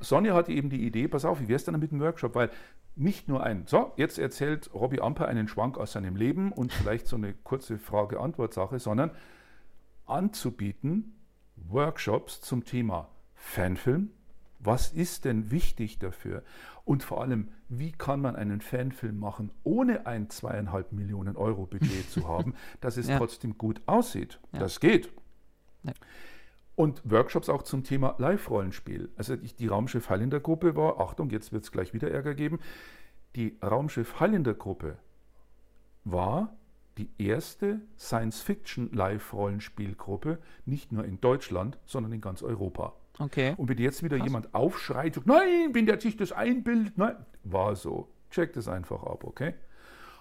[0.00, 2.34] Sonja hatte eben die Idee, pass auf, wie wär's denn mit dem Workshop?
[2.34, 2.50] Weil
[2.96, 7.06] nicht nur ein, so, jetzt erzählt Robbie Amper einen Schwank aus seinem Leben und vielleicht
[7.06, 9.12] so eine kurze Frage-Antwort-Sache, sondern
[10.06, 11.14] anzubieten
[11.56, 14.10] Workshops zum Thema Fanfilm.
[14.58, 16.42] Was ist denn wichtig dafür?
[16.84, 22.08] Und vor allem, wie kann man einen Fanfilm machen, ohne ein zweieinhalb Millionen Euro Budget
[22.10, 23.18] zu haben, dass es Ja.
[23.18, 24.38] trotzdem gut aussieht?
[24.52, 24.60] Ja.
[24.60, 25.12] Das geht.
[25.82, 25.92] Ja.
[26.76, 29.10] Und Workshops auch zum Thema Live-Rollenspiel.
[29.16, 32.60] Also ich, die Raumschiff Highlander Gruppe war, Achtung, jetzt wird es gleich wieder Ärger geben,
[33.36, 34.96] die Raumschiff Highlander Gruppe
[36.04, 36.56] war
[36.98, 42.94] die erste Science-Fiction-Live-Rollenspielgruppe, nicht nur in Deutschland, sondern in ganz Europa.
[43.18, 43.54] Okay.
[43.56, 44.26] Und wenn jetzt wieder Krass.
[44.26, 48.08] jemand aufschreit, sagt, nein, wenn der sich das einbildet, nein, war so.
[48.30, 49.54] Checkt es einfach ab, okay?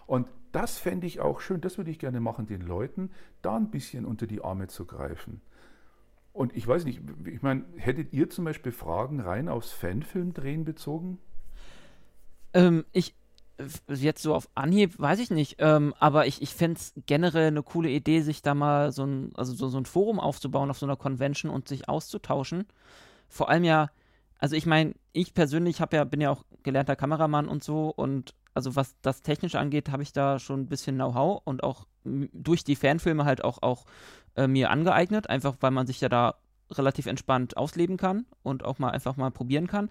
[0.05, 3.71] Und das fände ich auch schön, das würde ich gerne machen, den Leuten da ein
[3.71, 5.41] bisschen unter die Arme zu greifen.
[6.33, 11.17] Und ich weiß nicht, ich meine, hättet ihr zum Beispiel Fragen rein aufs Fanfilmdrehen bezogen?
[12.53, 13.15] Ähm, ich,
[13.87, 17.63] jetzt so auf Anhieb, weiß ich nicht, ähm, aber ich, ich fände es generell eine
[17.63, 20.85] coole Idee, sich da mal so ein, also so, so ein Forum aufzubauen auf so
[20.85, 22.65] einer Convention und sich auszutauschen.
[23.29, 23.89] Vor allem ja,
[24.37, 28.33] also ich meine, ich persönlich habe ja, bin ja auch gelernter Kameramann und so und
[28.53, 32.63] also was das technisch angeht, habe ich da schon ein bisschen Know-how und auch durch
[32.63, 33.85] die Fanfilme halt auch, auch
[34.35, 36.35] äh, mir angeeignet, einfach weil man sich ja da
[36.71, 39.89] relativ entspannt ausleben kann und auch mal einfach mal probieren kann.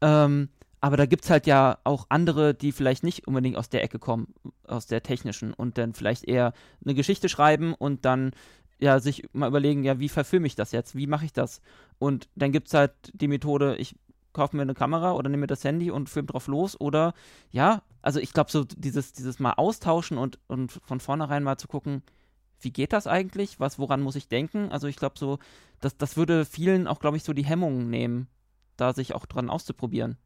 [0.00, 3.82] Ähm, aber da gibt es halt ja auch andere, die vielleicht nicht unbedingt aus der
[3.82, 4.34] Ecke kommen,
[4.66, 6.52] aus der technischen und dann vielleicht eher
[6.84, 8.32] eine Geschichte schreiben und dann
[8.78, 10.94] ja sich mal überlegen, ja, wie verfilme ich das jetzt?
[10.94, 11.60] Wie mache ich das?
[11.98, 13.96] Und dann gibt es halt die Methode, ich
[14.32, 17.14] kaufe mir eine Kamera oder nehme mir das Handy und filme drauf los oder
[17.50, 21.68] ja, also ich glaube so dieses, dieses mal austauschen und, und von vornherein mal zu
[21.68, 22.02] gucken,
[22.60, 23.60] wie geht das eigentlich?
[23.60, 24.70] Was, woran muss ich denken?
[24.70, 25.38] Also ich glaube so,
[25.80, 28.28] das, das würde vielen auch, glaube ich, so die Hemmungen nehmen,
[28.76, 30.18] da sich auch dran auszuprobieren.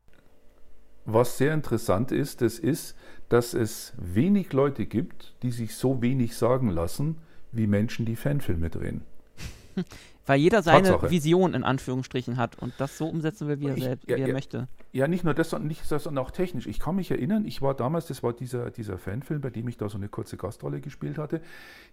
[1.05, 2.95] Was sehr interessant ist, das ist,
[3.29, 7.17] dass es wenig Leute gibt, die sich so wenig sagen lassen,
[7.53, 9.03] wie Menschen, die Fanfilme drehen.
[10.31, 11.11] Weil jeder seine Tatsache.
[11.11, 14.21] Vision in Anführungsstrichen hat und das so umsetzen will, wie er, Ich- selbst, ja, wie
[14.23, 14.33] er ja.
[14.35, 14.69] möchte.
[14.93, 16.67] Ja, nicht nur das, sondern, nicht, das, sondern auch technisch.
[16.67, 19.77] Ich kann mich erinnern, ich war damals, das war dieser, dieser Fanfilm, bei dem ich
[19.77, 21.41] da so eine kurze Gastrolle gespielt hatte.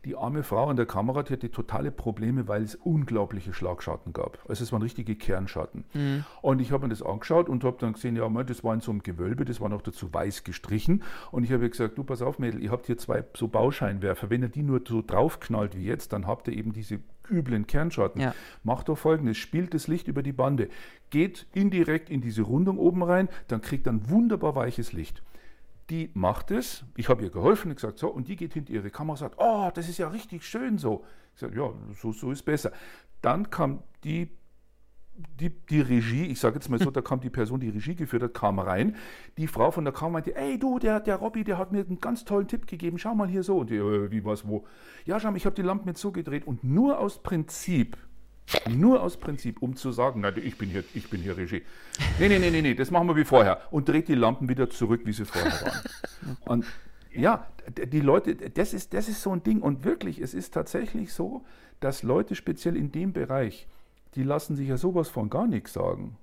[0.05, 4.39] Die arme Frau an der Kamera, die hatte totale Probleme, weil es unglaubliche Schlagschatten gab.
[4.47, 5.83] Also es waren richtige Kernschatten.
[5.93, 6.23] Mhm.
[6.41, 8.81] Und ich habe mir das angeschaut und habe dann gesehen, ja, man, das war in
[8.81, 11.03] so einem Gewölbe, das war noch dazu weiß gestrichen.
[11.31, 14.29] Und ich habe gesagt, du pass auf, Mädel, ihr habt hier zwei so Bauscheinwerfer.
[14.31, 18.21] Wenn ihr die nur so draufknallt wie jetzt, dann habt ihr eben diese üblen Kernschatten.
[18.21, 18.33] Ja.
[18.63, 20.69] Macht doch folgendes, spielt das Licht über die Bande,
[21.09, 25.23] geht indirekt in diese Rundung oben rein, dann kriegt dann wunderbar weiches Licht.
[25.89, 28.89] Die macht es, ich habe ihr geholfen und gesagt, so, und die geht hinter ihre
[28.89, 31.05] Kamera und sagt, oh, das ist ja richtig schön so.
[31.33, 32.71] Ich sage, ja, so, so ist besser.
[33.21, 34.29] Dann kam die,
[35.39, 38.23] die, die Regie, ich sage jetzt mal so, da kam die Person, die Regie geführt
[38.23, 38.95] hat, kam rein.
[39.37, 41.99] Die Frau von der Kamera meinte, ey du, der, der Robby, der hat mir einen
[41.99, 43.57] ganz tollen Tipp gegeben, schau mal hier so.
[43.57, 44.65] Und die, äh, wie was, wo?
[45.05, 47.97] Ja, schau mal, ich habe die Lampe mit so gedreht und nur aus Prinzip,
[48.69, 51.63] nur aus Prinzip, um zu sagen, nein, ich bin hier, ich bin hier Regie.
[52.19, 53.61] Nee, nee, nee, nee, nee, das machen wir wie vorher.
[53.71, 55.81] Und dreht die Lampen wieder zurück, wie sie vorher waren.
[56.45, 56.65] Und
[57.11, 59.61] ja, die Leute, das ist, das ist so ein Ding.
[59.61, 61.43] Und wirklich, es ist tatsächlich so,
[61.79, 63.67] dass Leute speziell in dem Bereich,
[64.17, 66.17] die lassen sich ja sowas von gar nichts sagen.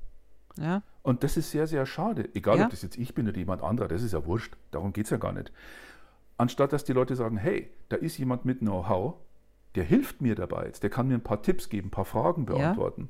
[0.57, 2.29] Ja, Und das ist sehr, sehr schade.
[2.35, 2.65] Egal, Ja.
[2.65, 4.55] ob das jetzt ich bin oder jemand anderer, das ist ja wurscht.
[4.71, 5.53] Darum geht es ja gar nicht.
[6.37, 9.15] Anstatt dass die Leute sagen, hey, da ist jemand mit Know-how,
[9.75, 12.47] der hilft mir dabei jetzt, der kann mir ein paar Tipps geben, ein paar Fragen
[12.47, 13.09] beantworten.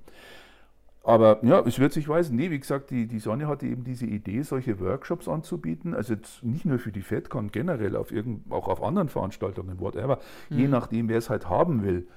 [1.02, 2.34] Aber ja, es wird sich weisen.
[2.36, 5.94] Nee, wie gesagt, die, die Sonne hatte eben diese Idee, solche Workshops anzubieten.
[5.94, 10.18] Also jetzt nicht nur für die FedCon, generell auf irgend, auch auf anderen Veranstaltungen, whatever.
[10.48, 10.58] Mhm.
[10.58, 12.08] Je nachdem, wer es halt haben will.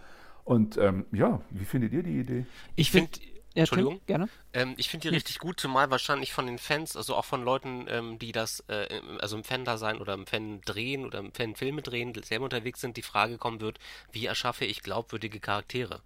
[0.47, 2.45] Und ähm, ja, wie findet ihr die Idee?
[2.77, 3.11] Ich finde,
[3.53, 3.97] ja Entschuldigung?
[3.97, 4.29] Tim, gerne.
[4.53, 7.85] Ähm, ich finde die richtig gut, zumal wahrscheinlich von den Fans, also auch von Leuten,
[7.89, 11.53] ähm, die das, äh, im- also im Fan-Dasein oder im Fan drehen oder im Fan
[11.55, 13.77] Filme drehen, selber unterwegs sind, die Frage kommen wird,
[14.13, 16.01] wie erschaffe ich glaubwürdige Charaktere?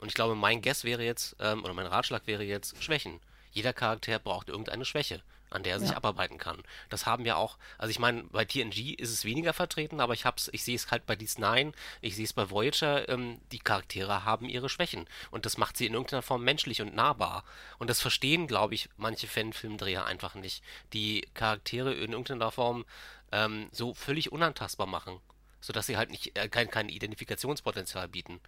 [0.00, 3.20] Und ich glaube, mein Guess wäre jetzt, ähm, oder mein Ratschlag wäre jetzt, Schwächen.
[3.52, 5.96] Jeder Charakter braucht irgendeine Schwäche, an der er sich Ja.
[5.96, 6.62] abarbeiten kann.
[6.88, 10.24] Das haben ja auch, also ich meine, bei TNG ist es weniger vertreten, aber ich
[10.24, 14.24] hab's, ich sehe es halt bei DS9, ich sehe es bei Voyager, ähm, die Charaktere
[14.24, 15.06] haben ihre Schwächen.
[15.30, 17.44] Und das macht sie in irgendeiner Form menschlich und nahbar.
[17.78, 20.62] Und das verstehen, glaube ich, manche Fanfilmdreher einfach nicht.
[20.92, 22.84] Die Charaktere in irgendeiner Form
[23.32, 25.20] ähm, so völlig unantastbar machen.
[25.60, 28.40] sodass sie halt nicht äh, kein, kein Identifikationspotenzial bieten.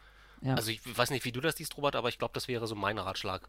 [0.42, 0.54] Ja.
[0.54, 2.74] Also ich weiß nicht, wie du das siehst, Robert, aber ich glaube, das wäre so
[2.74, 3.48] mein Ratschlag.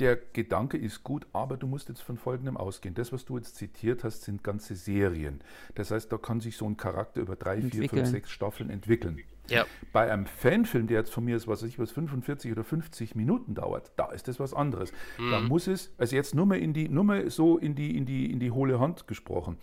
[0.00, 2.94] Der Gedanke ist gut, aber du musst jetzt von Folgendem ausgehen.
[2.94, 5.40] Das, was du jetzt zitiert hast, sind ganze Serien.
[5.74, 8.06] Das heißt, da kann sich so ein Charakter über drei, vier, fünf, Entwickeln.
[8.06, 9.20] sechs Staffeln entwickeln.
[9.48, 9.66] Ja.
[9.92, 13.14] Bei einem Fanfilm, der jetzt von mir ist, was weiß ich, was 45 oder 50
[13.14, 14.92] Minuten dauert, da ist das was anderes.
[15.16, 18.04] Da muss es, also jetzt nur mal in die, nur mal so in die, in
[18.04, 19.56] die, in die hohle Hand gesprochen.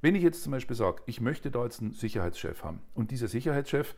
[0.00, 3.28] Wenn ich jetzt zum Beispiel sage, ich möchte da jetzt einen Sicherheitschef haben und dieser
[3.28, 3.96] Sicherheitschef,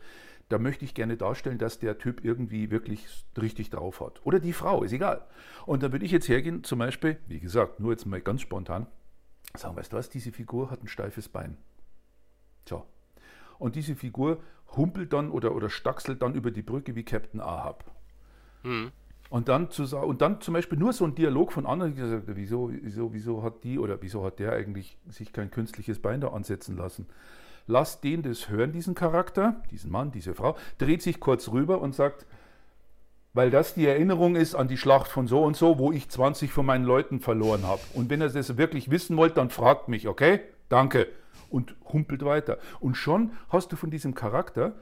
[0.49, 3.07] da möchte ich gerne darstellen, dass der Typ irgendwie wirklich
[3.39, 4.19] richtig drauf hat.
[4.25, 5.25] Oder die Frau, ist egal.
[5.65, 8.87] Und dann würde ich jetzt hergehen, zum Beispiel, wie gesagt, nur jetzt mal ganz spontan,
[9.55, 11.57] sagen, weißt du was, diese Figur hat ein steifes Bein.
[12.67, 12.85] So.
[13.59, 14.41] Und diese Figur
[14.75, 17.85] humpelt dann oder, oder staxelt dann über die Brücke wie Captain Ahab.
[18.63, 18.91] Hm.
[19.31, 22.23] Und dann, zu, und dann zum Beispiel nur so ein Dialog von anderen, die gesagt,
[22.27, 26.27] wieso, wieso, wieso hat die oder wieso hat der eigentlich sich kein künstliches Bein da
[26.33, 27.07] ansetzen lassen?
[27.65, 31.95] Lass den das hören, diesen Charakter, diesen Mann, diese Frau, dreht sich kurz rüber und
[31.95, 32.25] sagt,
[33.33, 36.51] weil das die Erinnerung ist an die Schlacht von so und so, wo ich 20
[36.51, 37.79] von meinen Leuten verloren habe.
[37.93, 40.41] Und wenn ihr das wirklich wissen wollt, dann fragt mich, okay?
[40.67, 41.07] Danke.
[41.49, 42.57] Und humpelt weiter.
[42.81, 44.75] Und schon hast du von diesem Charakter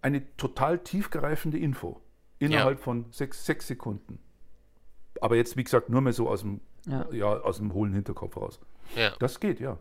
[0.00, 2.00] eine total tiefgreifende Info.
[2.38, 4.18] Innerhalb von sechs, sechs Sekunden.
[5.20, 7.06] Aber jetzt, wie gesagt, nur mehr so aus dem, Ja.
[7.12, 7.26] ja.
[7.26, 8.60] aus dem hohlen Hinterkopf raus.
[8.94, 9.12] Ja.
[9.18, 9.78] Das geht, ja.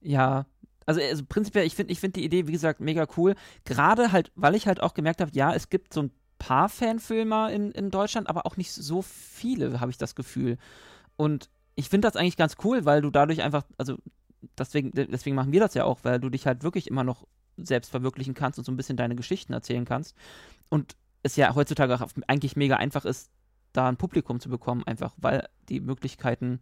[0.00, 0.46] Ja,
[0.86, 3.34] also, also prinzipiell, ich finde ich find die Idee, wie gesagt, mega cool.
[3.64, 7.52] Gerade halt, weil ich halt auch gemerkt habe, ja, es gibt so ein paar Fanfilmer
[7.52, 10.56] in, in Deutschland, aber auch nicht so viele, habe ich das Gefühl.
[11.16, 13.98] Und ich finde das eigentlich ganz cool, weil du dadurch einfach, also
[14.58, 17.26] deswegen, deswegen machen wir das ja auch, weil du dich halt wirklich immer noch
[17.64, 20.16] selbst verwirklichen kannst und so ein bisschen deine Geschichten erzählen kannst.
[20.68, 23.30] Und es ja heutzutage auch eigentlich mega einfach ist,
[23.72, 26.60] da ein Publikum zu bekommen, einfach weil die Möglichkeiten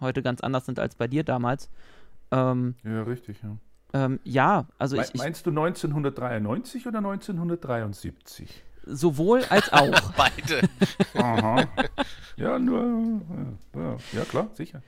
[0.00, 1.70] heute ganz anders sind als bei dir damals.
[2.30, 3.56] Ähm, Ja, richtig, ja.
[3.94, 8.62] ähm, ja, also Me- ich, ich Meinst du 1993 oder 1973?
[8.90, 10.12] sowohl als auch.
[10.12, 10.68] Beide.
[11.14, 11.66] Aha.
[12.36, 13.20] ja, nur.
[13.74, 14.82] Ja, ja, ja, klar, sicher.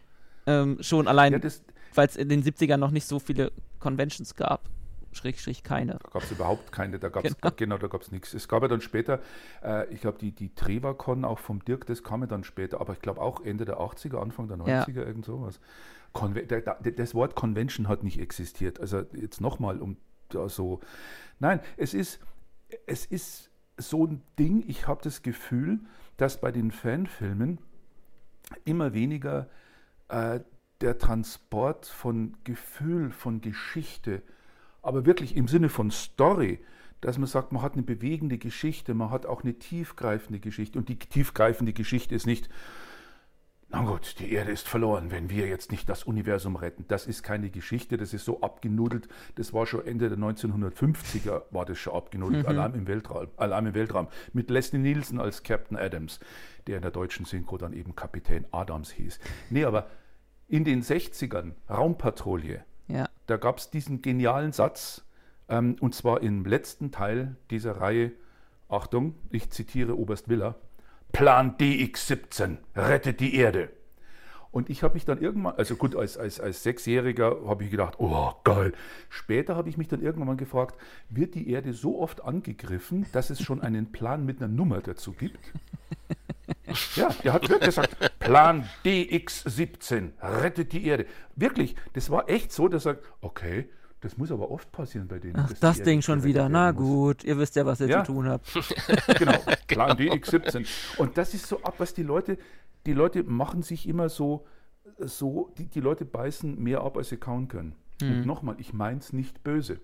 [0.47, 1.63] ähm, schon Ja, allein, das,
[1.95, 4.69] weil es in den 70ern noch nicht so viele Conventions gab.
[5.13, 5.99] Schrägstrich keine.
[6.03, 7.55] Da gab es überhaupt keine, da gab es Genau.
[7.57, 7.79] genau.
[7.79, 8.35] da gab es nichts.
[8.35, 9.21] Es gab ja dann später,
[9.63, 12.93] äh, ich glaube, die, die Trevacon auch vom Dirk, das kam ja dann später, aber
[12.93, 15.61] ich glaube auch Ende der 80er, Anfang der 90er, irgend sowas.
[16.13, 18.81] Conve der, der, das Wort Convention hat nicht existiert.
[18.81, 19.97] Also jetzt nochmal, um
[20.29, 20.81] da so.
[21.39, 22.21] Nein, es ist,
[22.87, 25.81] es ist so ein Ding, ich habe das Gefühl,
[26.17, 27.59] dass bei den Fanfilmen
[28.65, 29.49] immer weniger
[30.09, 30.41] äh,
[30.81, 34.23] der Transport von Gefühl, von Geschichte,
[34.83, 36.61] aber wirklich im Sinne von Story,
[37.01, 40.79] dass man sagt, man hat eine bewegende Geschichte, man hat auch eine tiefgreifende Geschichte.
[40.79, 42.49] Und die tiefgreifende Geschichte ist nicht,
[43.73, 46.85] na gut, die Erde ist verloren, wenn wir jetzt nicht das Universum retten.
[46.89, 49.07] Das ist keine Geschichte, das ist so abgenudelt.
[49.37, 52.47] Das war schon Ende der 1950er, war das schon abgenudelt.
[52.47, 54.09] Alarm im Weltraum, Alarm im Weltraum.
[54.33, 56.19] Mit Leslie Nielsen als Captain Adams,
[56.67, 59.21] der in der deutschen Synchro dann eben Kapitän Adams hieß.
[59.51, 59.89] Nee, aber
[60.49, 62.65] in den 60ern, Raumpatrouille.
[63.31, 65.03] Da gab es diesen genialen Satz,
[65.49, 68.13] ähm, und zwar im letzten Teil dieser Reihe,
[68.69, 70.57] Achtung, ich zitiere Oberst Willer,
[71.13, 73.71] Plan DX17, rettet die Erde.
[74.53, 78.01] Und ich habe mich dann irgendwann, also gut, als, als, als Sechsjähriger habe ich gedacht,
[78.01, 78.73] oh geil.
[79.09, 80.77] Später habe ich mich dann irgendwann mal gefragt,
[81.09, 85.13] wird die Erde so oft angegriffen, dass es schon einen Plan mit einer Nummer dazu
[85.13, 85.53] gibt?
[86.97, 91.07] Ja, der hat wirklich gesagt, Plan DX17, rettet die Erde.
[91.37, 93.69] Wirklich, das war echt so, dass er sagt, okay,
[94.01, 95.37] das muss aber oft passieren bei denen.
[95.37, 96.49] Ach, das Ding schon wieder.
[96.49, 96.81] Na muss.
[96.83, 98.05] gut, ihr wisst ja, was ihr Ja.
[98.05, 98.47] zu tun habt.
[99.19, 100.67] Genau, Plan DX17.
[100.97, 102.39] Und das ist so ab, was die Leute,
[102.87, 104.47] die Leute machen sich immer so,
[104.99, 107.75] so die, die Leute beißen mehr ab, als sie kauen können.
[108.01, 109.81] Und nochmal, ich meins nicht böse.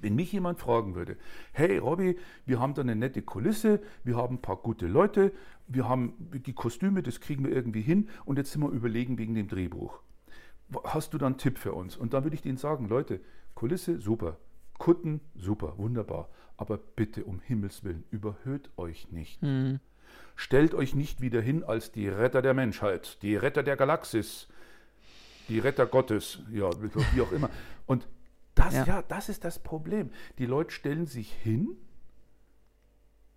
[0.00, 1.16] Wenn mich jemand fragen würde,
[1.52, 5.32] hey Robby, wir haben da eine nette Kulisse, wir haben ein paar gute Leute,
[5.68, 9.34] wir haben die Kostüme, das kriegen wir irgendwie hin und jetzt sind wir überlegen wegen
[9.34, 10.00] dem Drehbuch.
[10.84, 11.96] Hast du da einen Tipp für uns?
[11.96, 13.20] Und dann würde ich denen sagen, Leute,
[13.54, 14.38] Kulisse, super.
[14.78, 16.28] Kutten, super, wunderbar.
[16.56, 19.40] Aber bitte um Himmels Willen, überhöht euch nicht.
[19.42, 19.80] Hm.
[20.36, 24.48] Stellt euch nicht wieder hin als die Retter der Menschheit, die Retter der Galaxis,
[25.48, 26.70] die Retter Gottes, ja,
[27.12, 27.50] wie auch immer.
[27.86, 28.08] Und
[28.60, 28.84] das, Ja.
[28.84, 29.02] ja.
[29.02, 30.10] das ist das Problem.
[30.38, 31.76] Die Leute stellen sich hin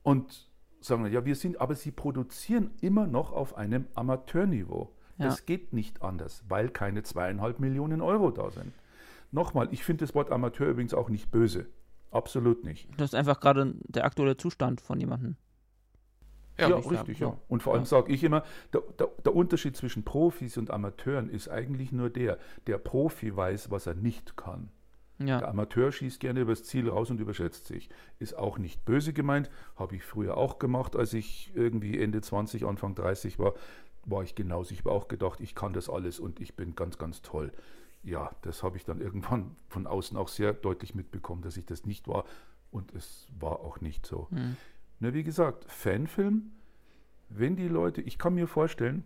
[0.03, 0.49] und
[0.81, 4.91] sagen, ja, wir sind, aber sie produzieren immer noch auf einem Amateurniveau.
[5.17, 5.27] Ja.
[5.27, 8.73] Das geht nicht anders, weil keine zweieinhalb Millionen Euro da sind.
[9.31, 11.67] Nochmal, ich finde das Wort Amateur übrigens auch nicht böse.
[12.11, 12.89] Absolut nicht.
[12.97, 15.35] Das ist einfach gerade der aktuelle Zustand von jemandem.
[16.59, 17.31] Ja, ich richtig, sagen.
[17.33, 17.41] ja.
[17.47, 17.87] Und vor allem Ja.
[17.87, 22.37] sage ich immer, der, der, der Unterschied zwischen Profis und Amateuren ist eigentlich nur der,
[22.67, 24.69] der Profi weiß, was er nicht kann.
[25.19, 27.89] Der Ja, Amateur schießt gerne übers Ziel raus und überschätzt sich.
[28.19, 32.65] Ist auch nicht böse gemeint, habe ich früher auch gemacht, als ich irgendwie Ende 20,
[32.65, 33.53] Anfang 30 war,
[34.05, 34.73] war ich genauso.
[34.73, 37.51] Ich habe auch gedacht, ich kann das alles und ich bin ganz, ganz toll.
[38.03, 41.85] Ja, das habe ich dann irgendwann von außen auch sehr deutlich mitbekommen, dass ich das
[41.85, 42.25] nicht war
[42.71, 44.27] und es war auch nicht so.
[44.31, 44.57] Hm.
[44.99, 46.51] Na, wie gesagt, Fanfilm,
[47.29, 49.05] wenn die Leute, ich kann mir vorstellen,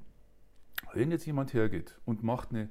[0.94, 2.70] wenn jetzt jemand hergeht und macht eine,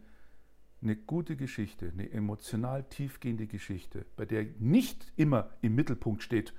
[0.82, 6.52] eine gute Geschichte, eine emotional tiefgehende Geschichte, bei der nicht immer im Mittelpunkt steht,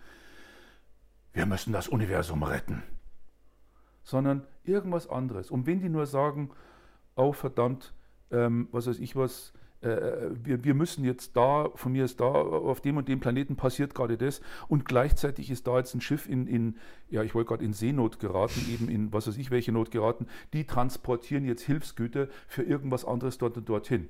[1.33, 2.83] wir müssen das Universum retten,
[4.03, 5.51] sondern irgendwas anderes.
[5.51, 6.49] Und wenn die nur sagen,
[7.15, 7.93] oh verdammt,
[8.31, 12.25] ähm, was weiß ich was, äh, wir, wir müssen jetzt da, von mir ist da,
[12.25, 16.27] auf dem und dem Planeten passiert gerade das und gleichzeitig ist da jetzt ein Schiff
[16.27, 16.75] in, in
[17.09, 20.27] ja, ich wollte gerade in Seenot geraten, eben in was weiß ich welche Not geraten,
[20.53, 24.09] die transportieren jetzt Hilfsgüter für irgendwas anderes dort und dorthin.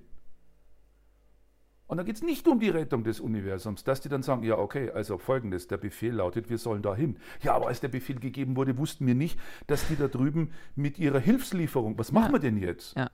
[1.88, 4.58] Und da geht es nicht um die Rettung des Universums, dass die dann sagen, ja,
[4.58, 7.17] okay, also folgendes, der Befehl lautet, wir sollen dahin.
[7.41, 10.99] Ja, aber als der Befehl gegeben wurde, wussten wir nicht, dass die da drüben mit
[10.99, 12.34] ihrer Hilfslieferung, was machen Ja.
[12.34, 12.97] wir denn jetzt?
[12.97, 13.10] Ja.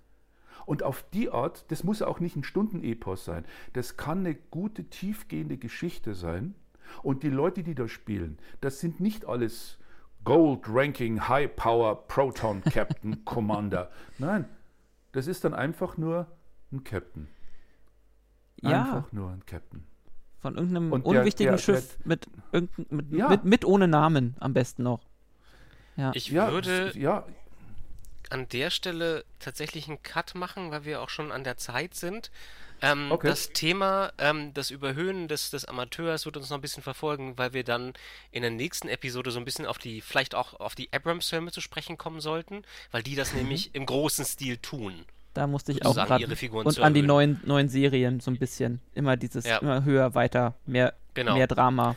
[0.66, 4.86] Und auf die Art, das muss auch nicht ein Stundenepos sein, das kann eine gute,
[4.86, 6.56] tiefgehende Geschichte sein.
[7.02, 9.78] Und die Leute, die da spielen, das sind nicht alles
[10.24, 13.90] Gold Ranking High Power Proton Captain Commander.
[14.20, 14.46] Nein,
[15.12, 16.28] das ist dann einfach nur
[16.72, 17.28] ein Captain.
[18.62, 19.84] ja Einfach nur ein Captain.
[20.40, 23.30] von irgendeinem Und der- unwichtigen der- Schiff mit, irgendein, mit, Ja.
[23.30, 25.02] mit, mit ohne Namen am besten noch.
[25.96, 26.12] Ja.
[26.16, 27.26] Ich würde ja,
[28.34, 32.32] an der Stelle tatsächlich einen Cut machen, weil wir auch schon an der Zeit sind.
[32.82, 33.28] Ähm, Okay.
[33.28, 37.54] Das Thema, ähm, das Überhöhen des, des Amateurs wird uns noch ein bisschen verfolgen, weil
[37.54, 37.94] wir dann
[38.32, 41.62] in der nächsten Episode so ein bisschen auf die, vielleicht auch auf die Abrams-Filme zu
[41.62, 45.06] sprechen kommen sollten, weil die das nämlich im großen Stil tun.
[45.34, 46.24] Da musste ich auch gerade.
[46.24, 48.82] ihre Figuren Und zu an die neuen, neuen Serien so ein bisschen.
[48.94, 49.60] Immer dieses, Ja.
[49.60, 51.36] immer höher, weiter, mehr, Genau.
[51.36, 51.96] mehr Drama.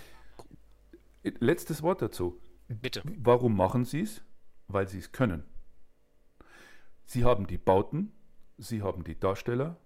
[1.40, 2.38] letztes Wort dazu.
[2.68, 3.02] Bitte.
[3.04, 4.22] Warum machen sie es?
[4.68, 5.44] Weil sie es können.
[7.06, 8.12] Sie haben die Bauten,
[8.58, 9.76] sie haben die Darsteller,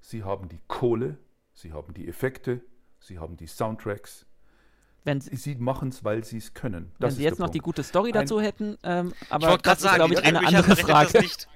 [0.00, 1.18] sie haben die Kohle,
[1.54, 2.60] sie haben die Effekte,
[2.98, 4.26] sie haben die Soundtracks.
[5.04, 6.92] Wenn, sie- Sie machen es, weil sie es können.
[6.92, 7.76] wenn Das sie ist jetzt noch die Punkt.
[7.76, 10.20] gute Story Ein- dazu hätten, ähm, Ich aber wollte das gerade ist, sagen, glaube ich,
[10.20, 11.18] die eine andere Frage.
[11.20, 11.48] nicht.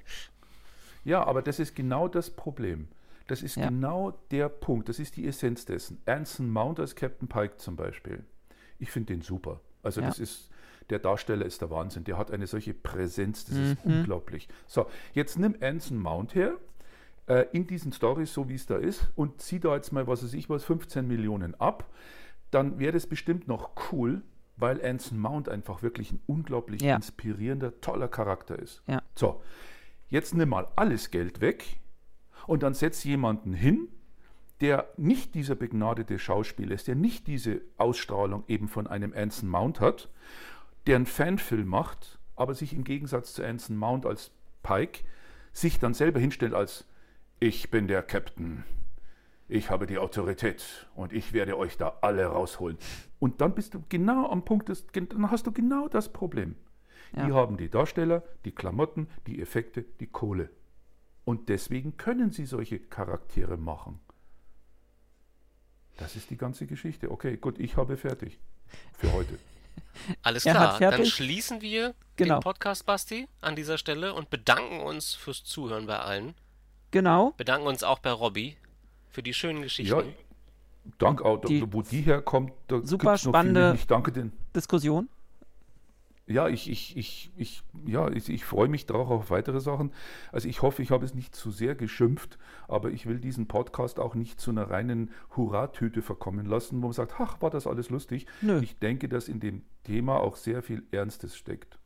[1.05, 2.89] Ja, aber das ist genau das Problem.
[3.27, 3.69] Das ist Ja.
[3.69, 4.89] genau der Punkt.
[4.89, 6.01] Das ist die Essenz dessen.
[6.05, 8.25] Anson Mount als Captain Pike zum Beispiel.
[8.79, 9.61] Ich finde den super.
[9.81, 10.07] Also Ja.
[10.07, 10.49] das ist,
[10.89, 12.03] der Darsteller ist der Wahnsinn.
[12.03, 13.99] Der hat eine solche Präsenz, das ist Mhm.
[13.99, 14.47] unglaublich.
[14.67, 16.53] So, jetzt nimm Anson Mount her,
[17.27, 20.23] äh, in diesen Stories, so wie es da ist, und zieh da jetzt mal, was
[20.23, 21.89] weiß ich was, 15 Millionen ab.
[22.51, 24.21] Dann wäre das bestimmt noch cool,
[24.55, 26.95] weil Anson Mount einfach wirklich ein unglaublich Ja.
[26.95, 28.81] inspirierender, toller Charakter ist.
[28.87, 29.01] Ja.
[29.15, 29.41] So,
[30.07, 31.79] jetzt nimm mal alles Geld weg
[32.47, 33.89] und dann setz jemanden hin,
[34.61, 39.79] der nicht dieser begnadete Schauspieler ist, der nicht diese Ausstrahlung eben von einem Anson Mount
[39.81, 40.09] hat,
[40.87, 44.31] der einen Fanfilm macht, aber sich im Gegensatz zu Anson Mount als
[44.63, 45.01] Pike
[45.53, 46.85] sich dann selber hinstellt als
[47.39, 48.63] ich bin der Captain,
[49.49, 52.77] ich habe die Autorität und ich werde euch da alle rausholen.
[53.19, 56.55] Und dann bist du genau am Punkt, des, dann hast du genau das Problem.
[57.15, 57.25] Ja.
[57.25, 60.49] Die haben die Darsteller, die Klamotten, die Effekte, die Kohle.
[61.23, 63.99] Und deswegen können sie solche Charaktere machen.
[65.97, 67.09] Das ist die ganze Geschichte.
[67.09, 68.39] Okay, gut, ich habe fertig
[68.93, 69.39] für heute.
[70.23, 72.35] Alles hat klar, dann schließen wir Genau.
[72.37, 76.33] den Podcast, Basti, an dieser Stelle und bedanken uns fürs Zuhören bei allen.
[76.91, 77.33] Genau.
[77.37, 78.57] Bedanken uns auch bei Robby
[79.09, 79.95] für die schönen Geschichten.
[79.95, 80.03] Ja,
[80.97, 82.53] danke auch, Die- wo die herkommt.
[82.67, 83.79] Da Super gibt's noch spannende- Viel.
[83.81, 84.31] Ich danke den.
[84.55, 85.09] Diskussion.
[86.29, 89.93] Ja, ich, ich, ich, ich, ja, ich, ich freue mich darauf auf weitere Sachen.
[90.33, 92.37] Also ich hoffe, ich habe es nicht zu sehr geschimpft,
[92.67, 96.93] aber ich will diesen Podcast auch nicht zu einer reinen Hurratüte verkommen lassen, wo man
[96.93, 98.25] sagt, ach, war das alles lustig.
[98.41, 98.59] Nö.
[98.61, 101.79] Ich denke, dass in dem Thema auch sehr viel Ernstes steckt.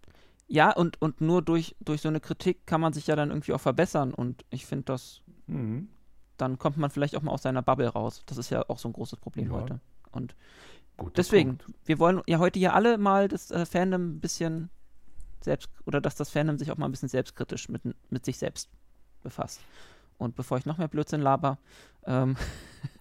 [0.48, 3.54] Ja, und, und nur durch, durch so eine Kritik kann man sich ja dann irgendwie
[3.54, 4.12] auch verbessern.
[4.14, 5.88] Und ich finde, das, Mhm.
[6.38, 8.24] dann kommt man vielleicht auch mal aus seiner Bubble raus.
[8.26, 9.54] Das ist ja auch so ein großes Problem Ja.
[9.54, 9.80] heute.
[10.12, 10.36] Und
[11.06, 11.80] Guter deswegen, Punkt.
[11.86, 14.70] wir wollen ja heute ja alle mal das äh, Fandom ein bisschen
[15.42, 18.70] selbst, oder dass das Fandom sich auch mal ein bisschen selbstkritisch mit, mit sich selbst
[19.24, 19.60] befasst.
[20.18, 21.58] Und bevor ich noch mehr Blödsinn laber,
[22.06, 22.36] ähm,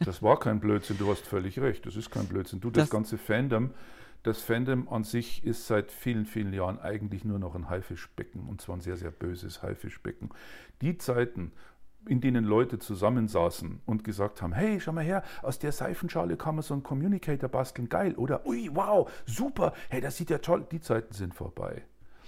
[0.01, 1.87] Das war kein Blödsinn, du hast völlig recht.
[1.87, 2.61] Das ist kein Blödsinn.
[2.61, 3.71] Du, das, Das- ganze Fandom,
[4.23, 8.61] das Fandom an sich ist seit vielen, vielen Jahren eigentlich nur noch ein Haifischbecken und
[8.61, 10.29] zwar ein sehr, sehr böses Haifischbecken.
[10.83, 11.53] Die Zeiten,
[12.07, 16.55] in denen Leute zusammensaßen und gesagt haben, hey, schau mal her, aus der Seifenschale kann
[16.57, 20.67] man so einen Communicator basteln, geil, oder ui, wow, super, hey, das sieht ja toll,
[20.71, 21.83] die Zeiten sind vorbei.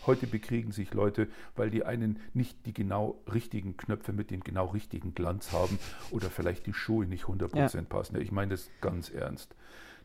[0.06, 4.66] Heute bekriegen sich Leute, weil die einen nicht die genau richtigen Knöpfe mit dem genau
[4.66, 5.78] richtigen Glanz haben
[6.10, 7.82] oder vielleicht die Schuhe nicht 100% ja.
[7.82, 8.20] passen.
[8.20, 9.54] Ich meine das ganz ernst.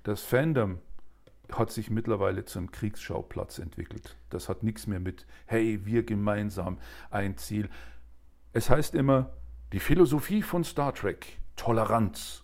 [0.04, 0.78] Das Fandom
[1.52, 4.16] hat sich mittlerweile zum Kriegsschauplatz entwickelt.
[4.30, 6.78] Das hat nichts mehr mit, hey, wir gemeinsam
[7.10, 7.70] ein Ziel.
[8.54, 9.32] Es heißt immer,
[9.74, 12.44] die Philosophie von Star Trek, Toleranz.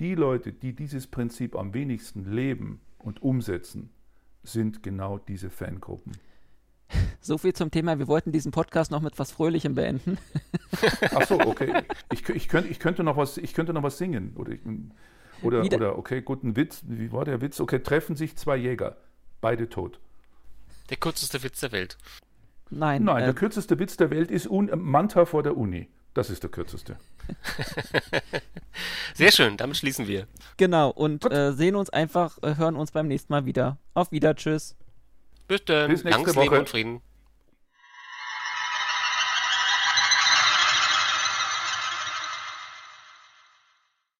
[0.00, 3.90] Die Leute, die dieses Prinzip am wenigsten leben und umsetzen,
[4.42, 6.12] sind genau diese Fangruppen.
[7.22, 7.98] So viel zum Thema.
[7.98, 10.18] Wir wollten diesen Podcast noch mit was Fröhlichem beenden.
[11.14, 11.84] Ach so, okay.
[12.12, 14.34] Ich, ich, könnte, ich, könnte, noch was, ich könnte noch was singen.
[14.36, 14.60] Oder, ich,
[15.42, 16.82] oder, oder, okay, guten Witz.
[16.88, 17.60] Wie war der Witz?
[17.60, 18.96] Okay, treffen sich zwei Jäger.
[19.40, 20.00] Beide tot.
[20.88, 21.98] Der kürzeste Witz der Welt.
[22.70, 23.04] Nein.
[23.04, 25.88] Nein, äh, der kürzeste Witz der Welt ist Un Manta vor der Uni.
[26.14, 26.96] Das ist der kürzeste.
[29.14, 30.26] Sehr schön, damit schließen wir.
[30.56, 33.78] Genau, und äh, sehen uns einfach, äh, hören uns beim nächsten Mal wieder.
[33.94, 34.74] Auf Wieder, tschüss.
[35.46, 35.90] Bis dann.
[35.90, 36.44] Bis nächste Langes Woche.
[36.44, 37.02] Leben und Frieden.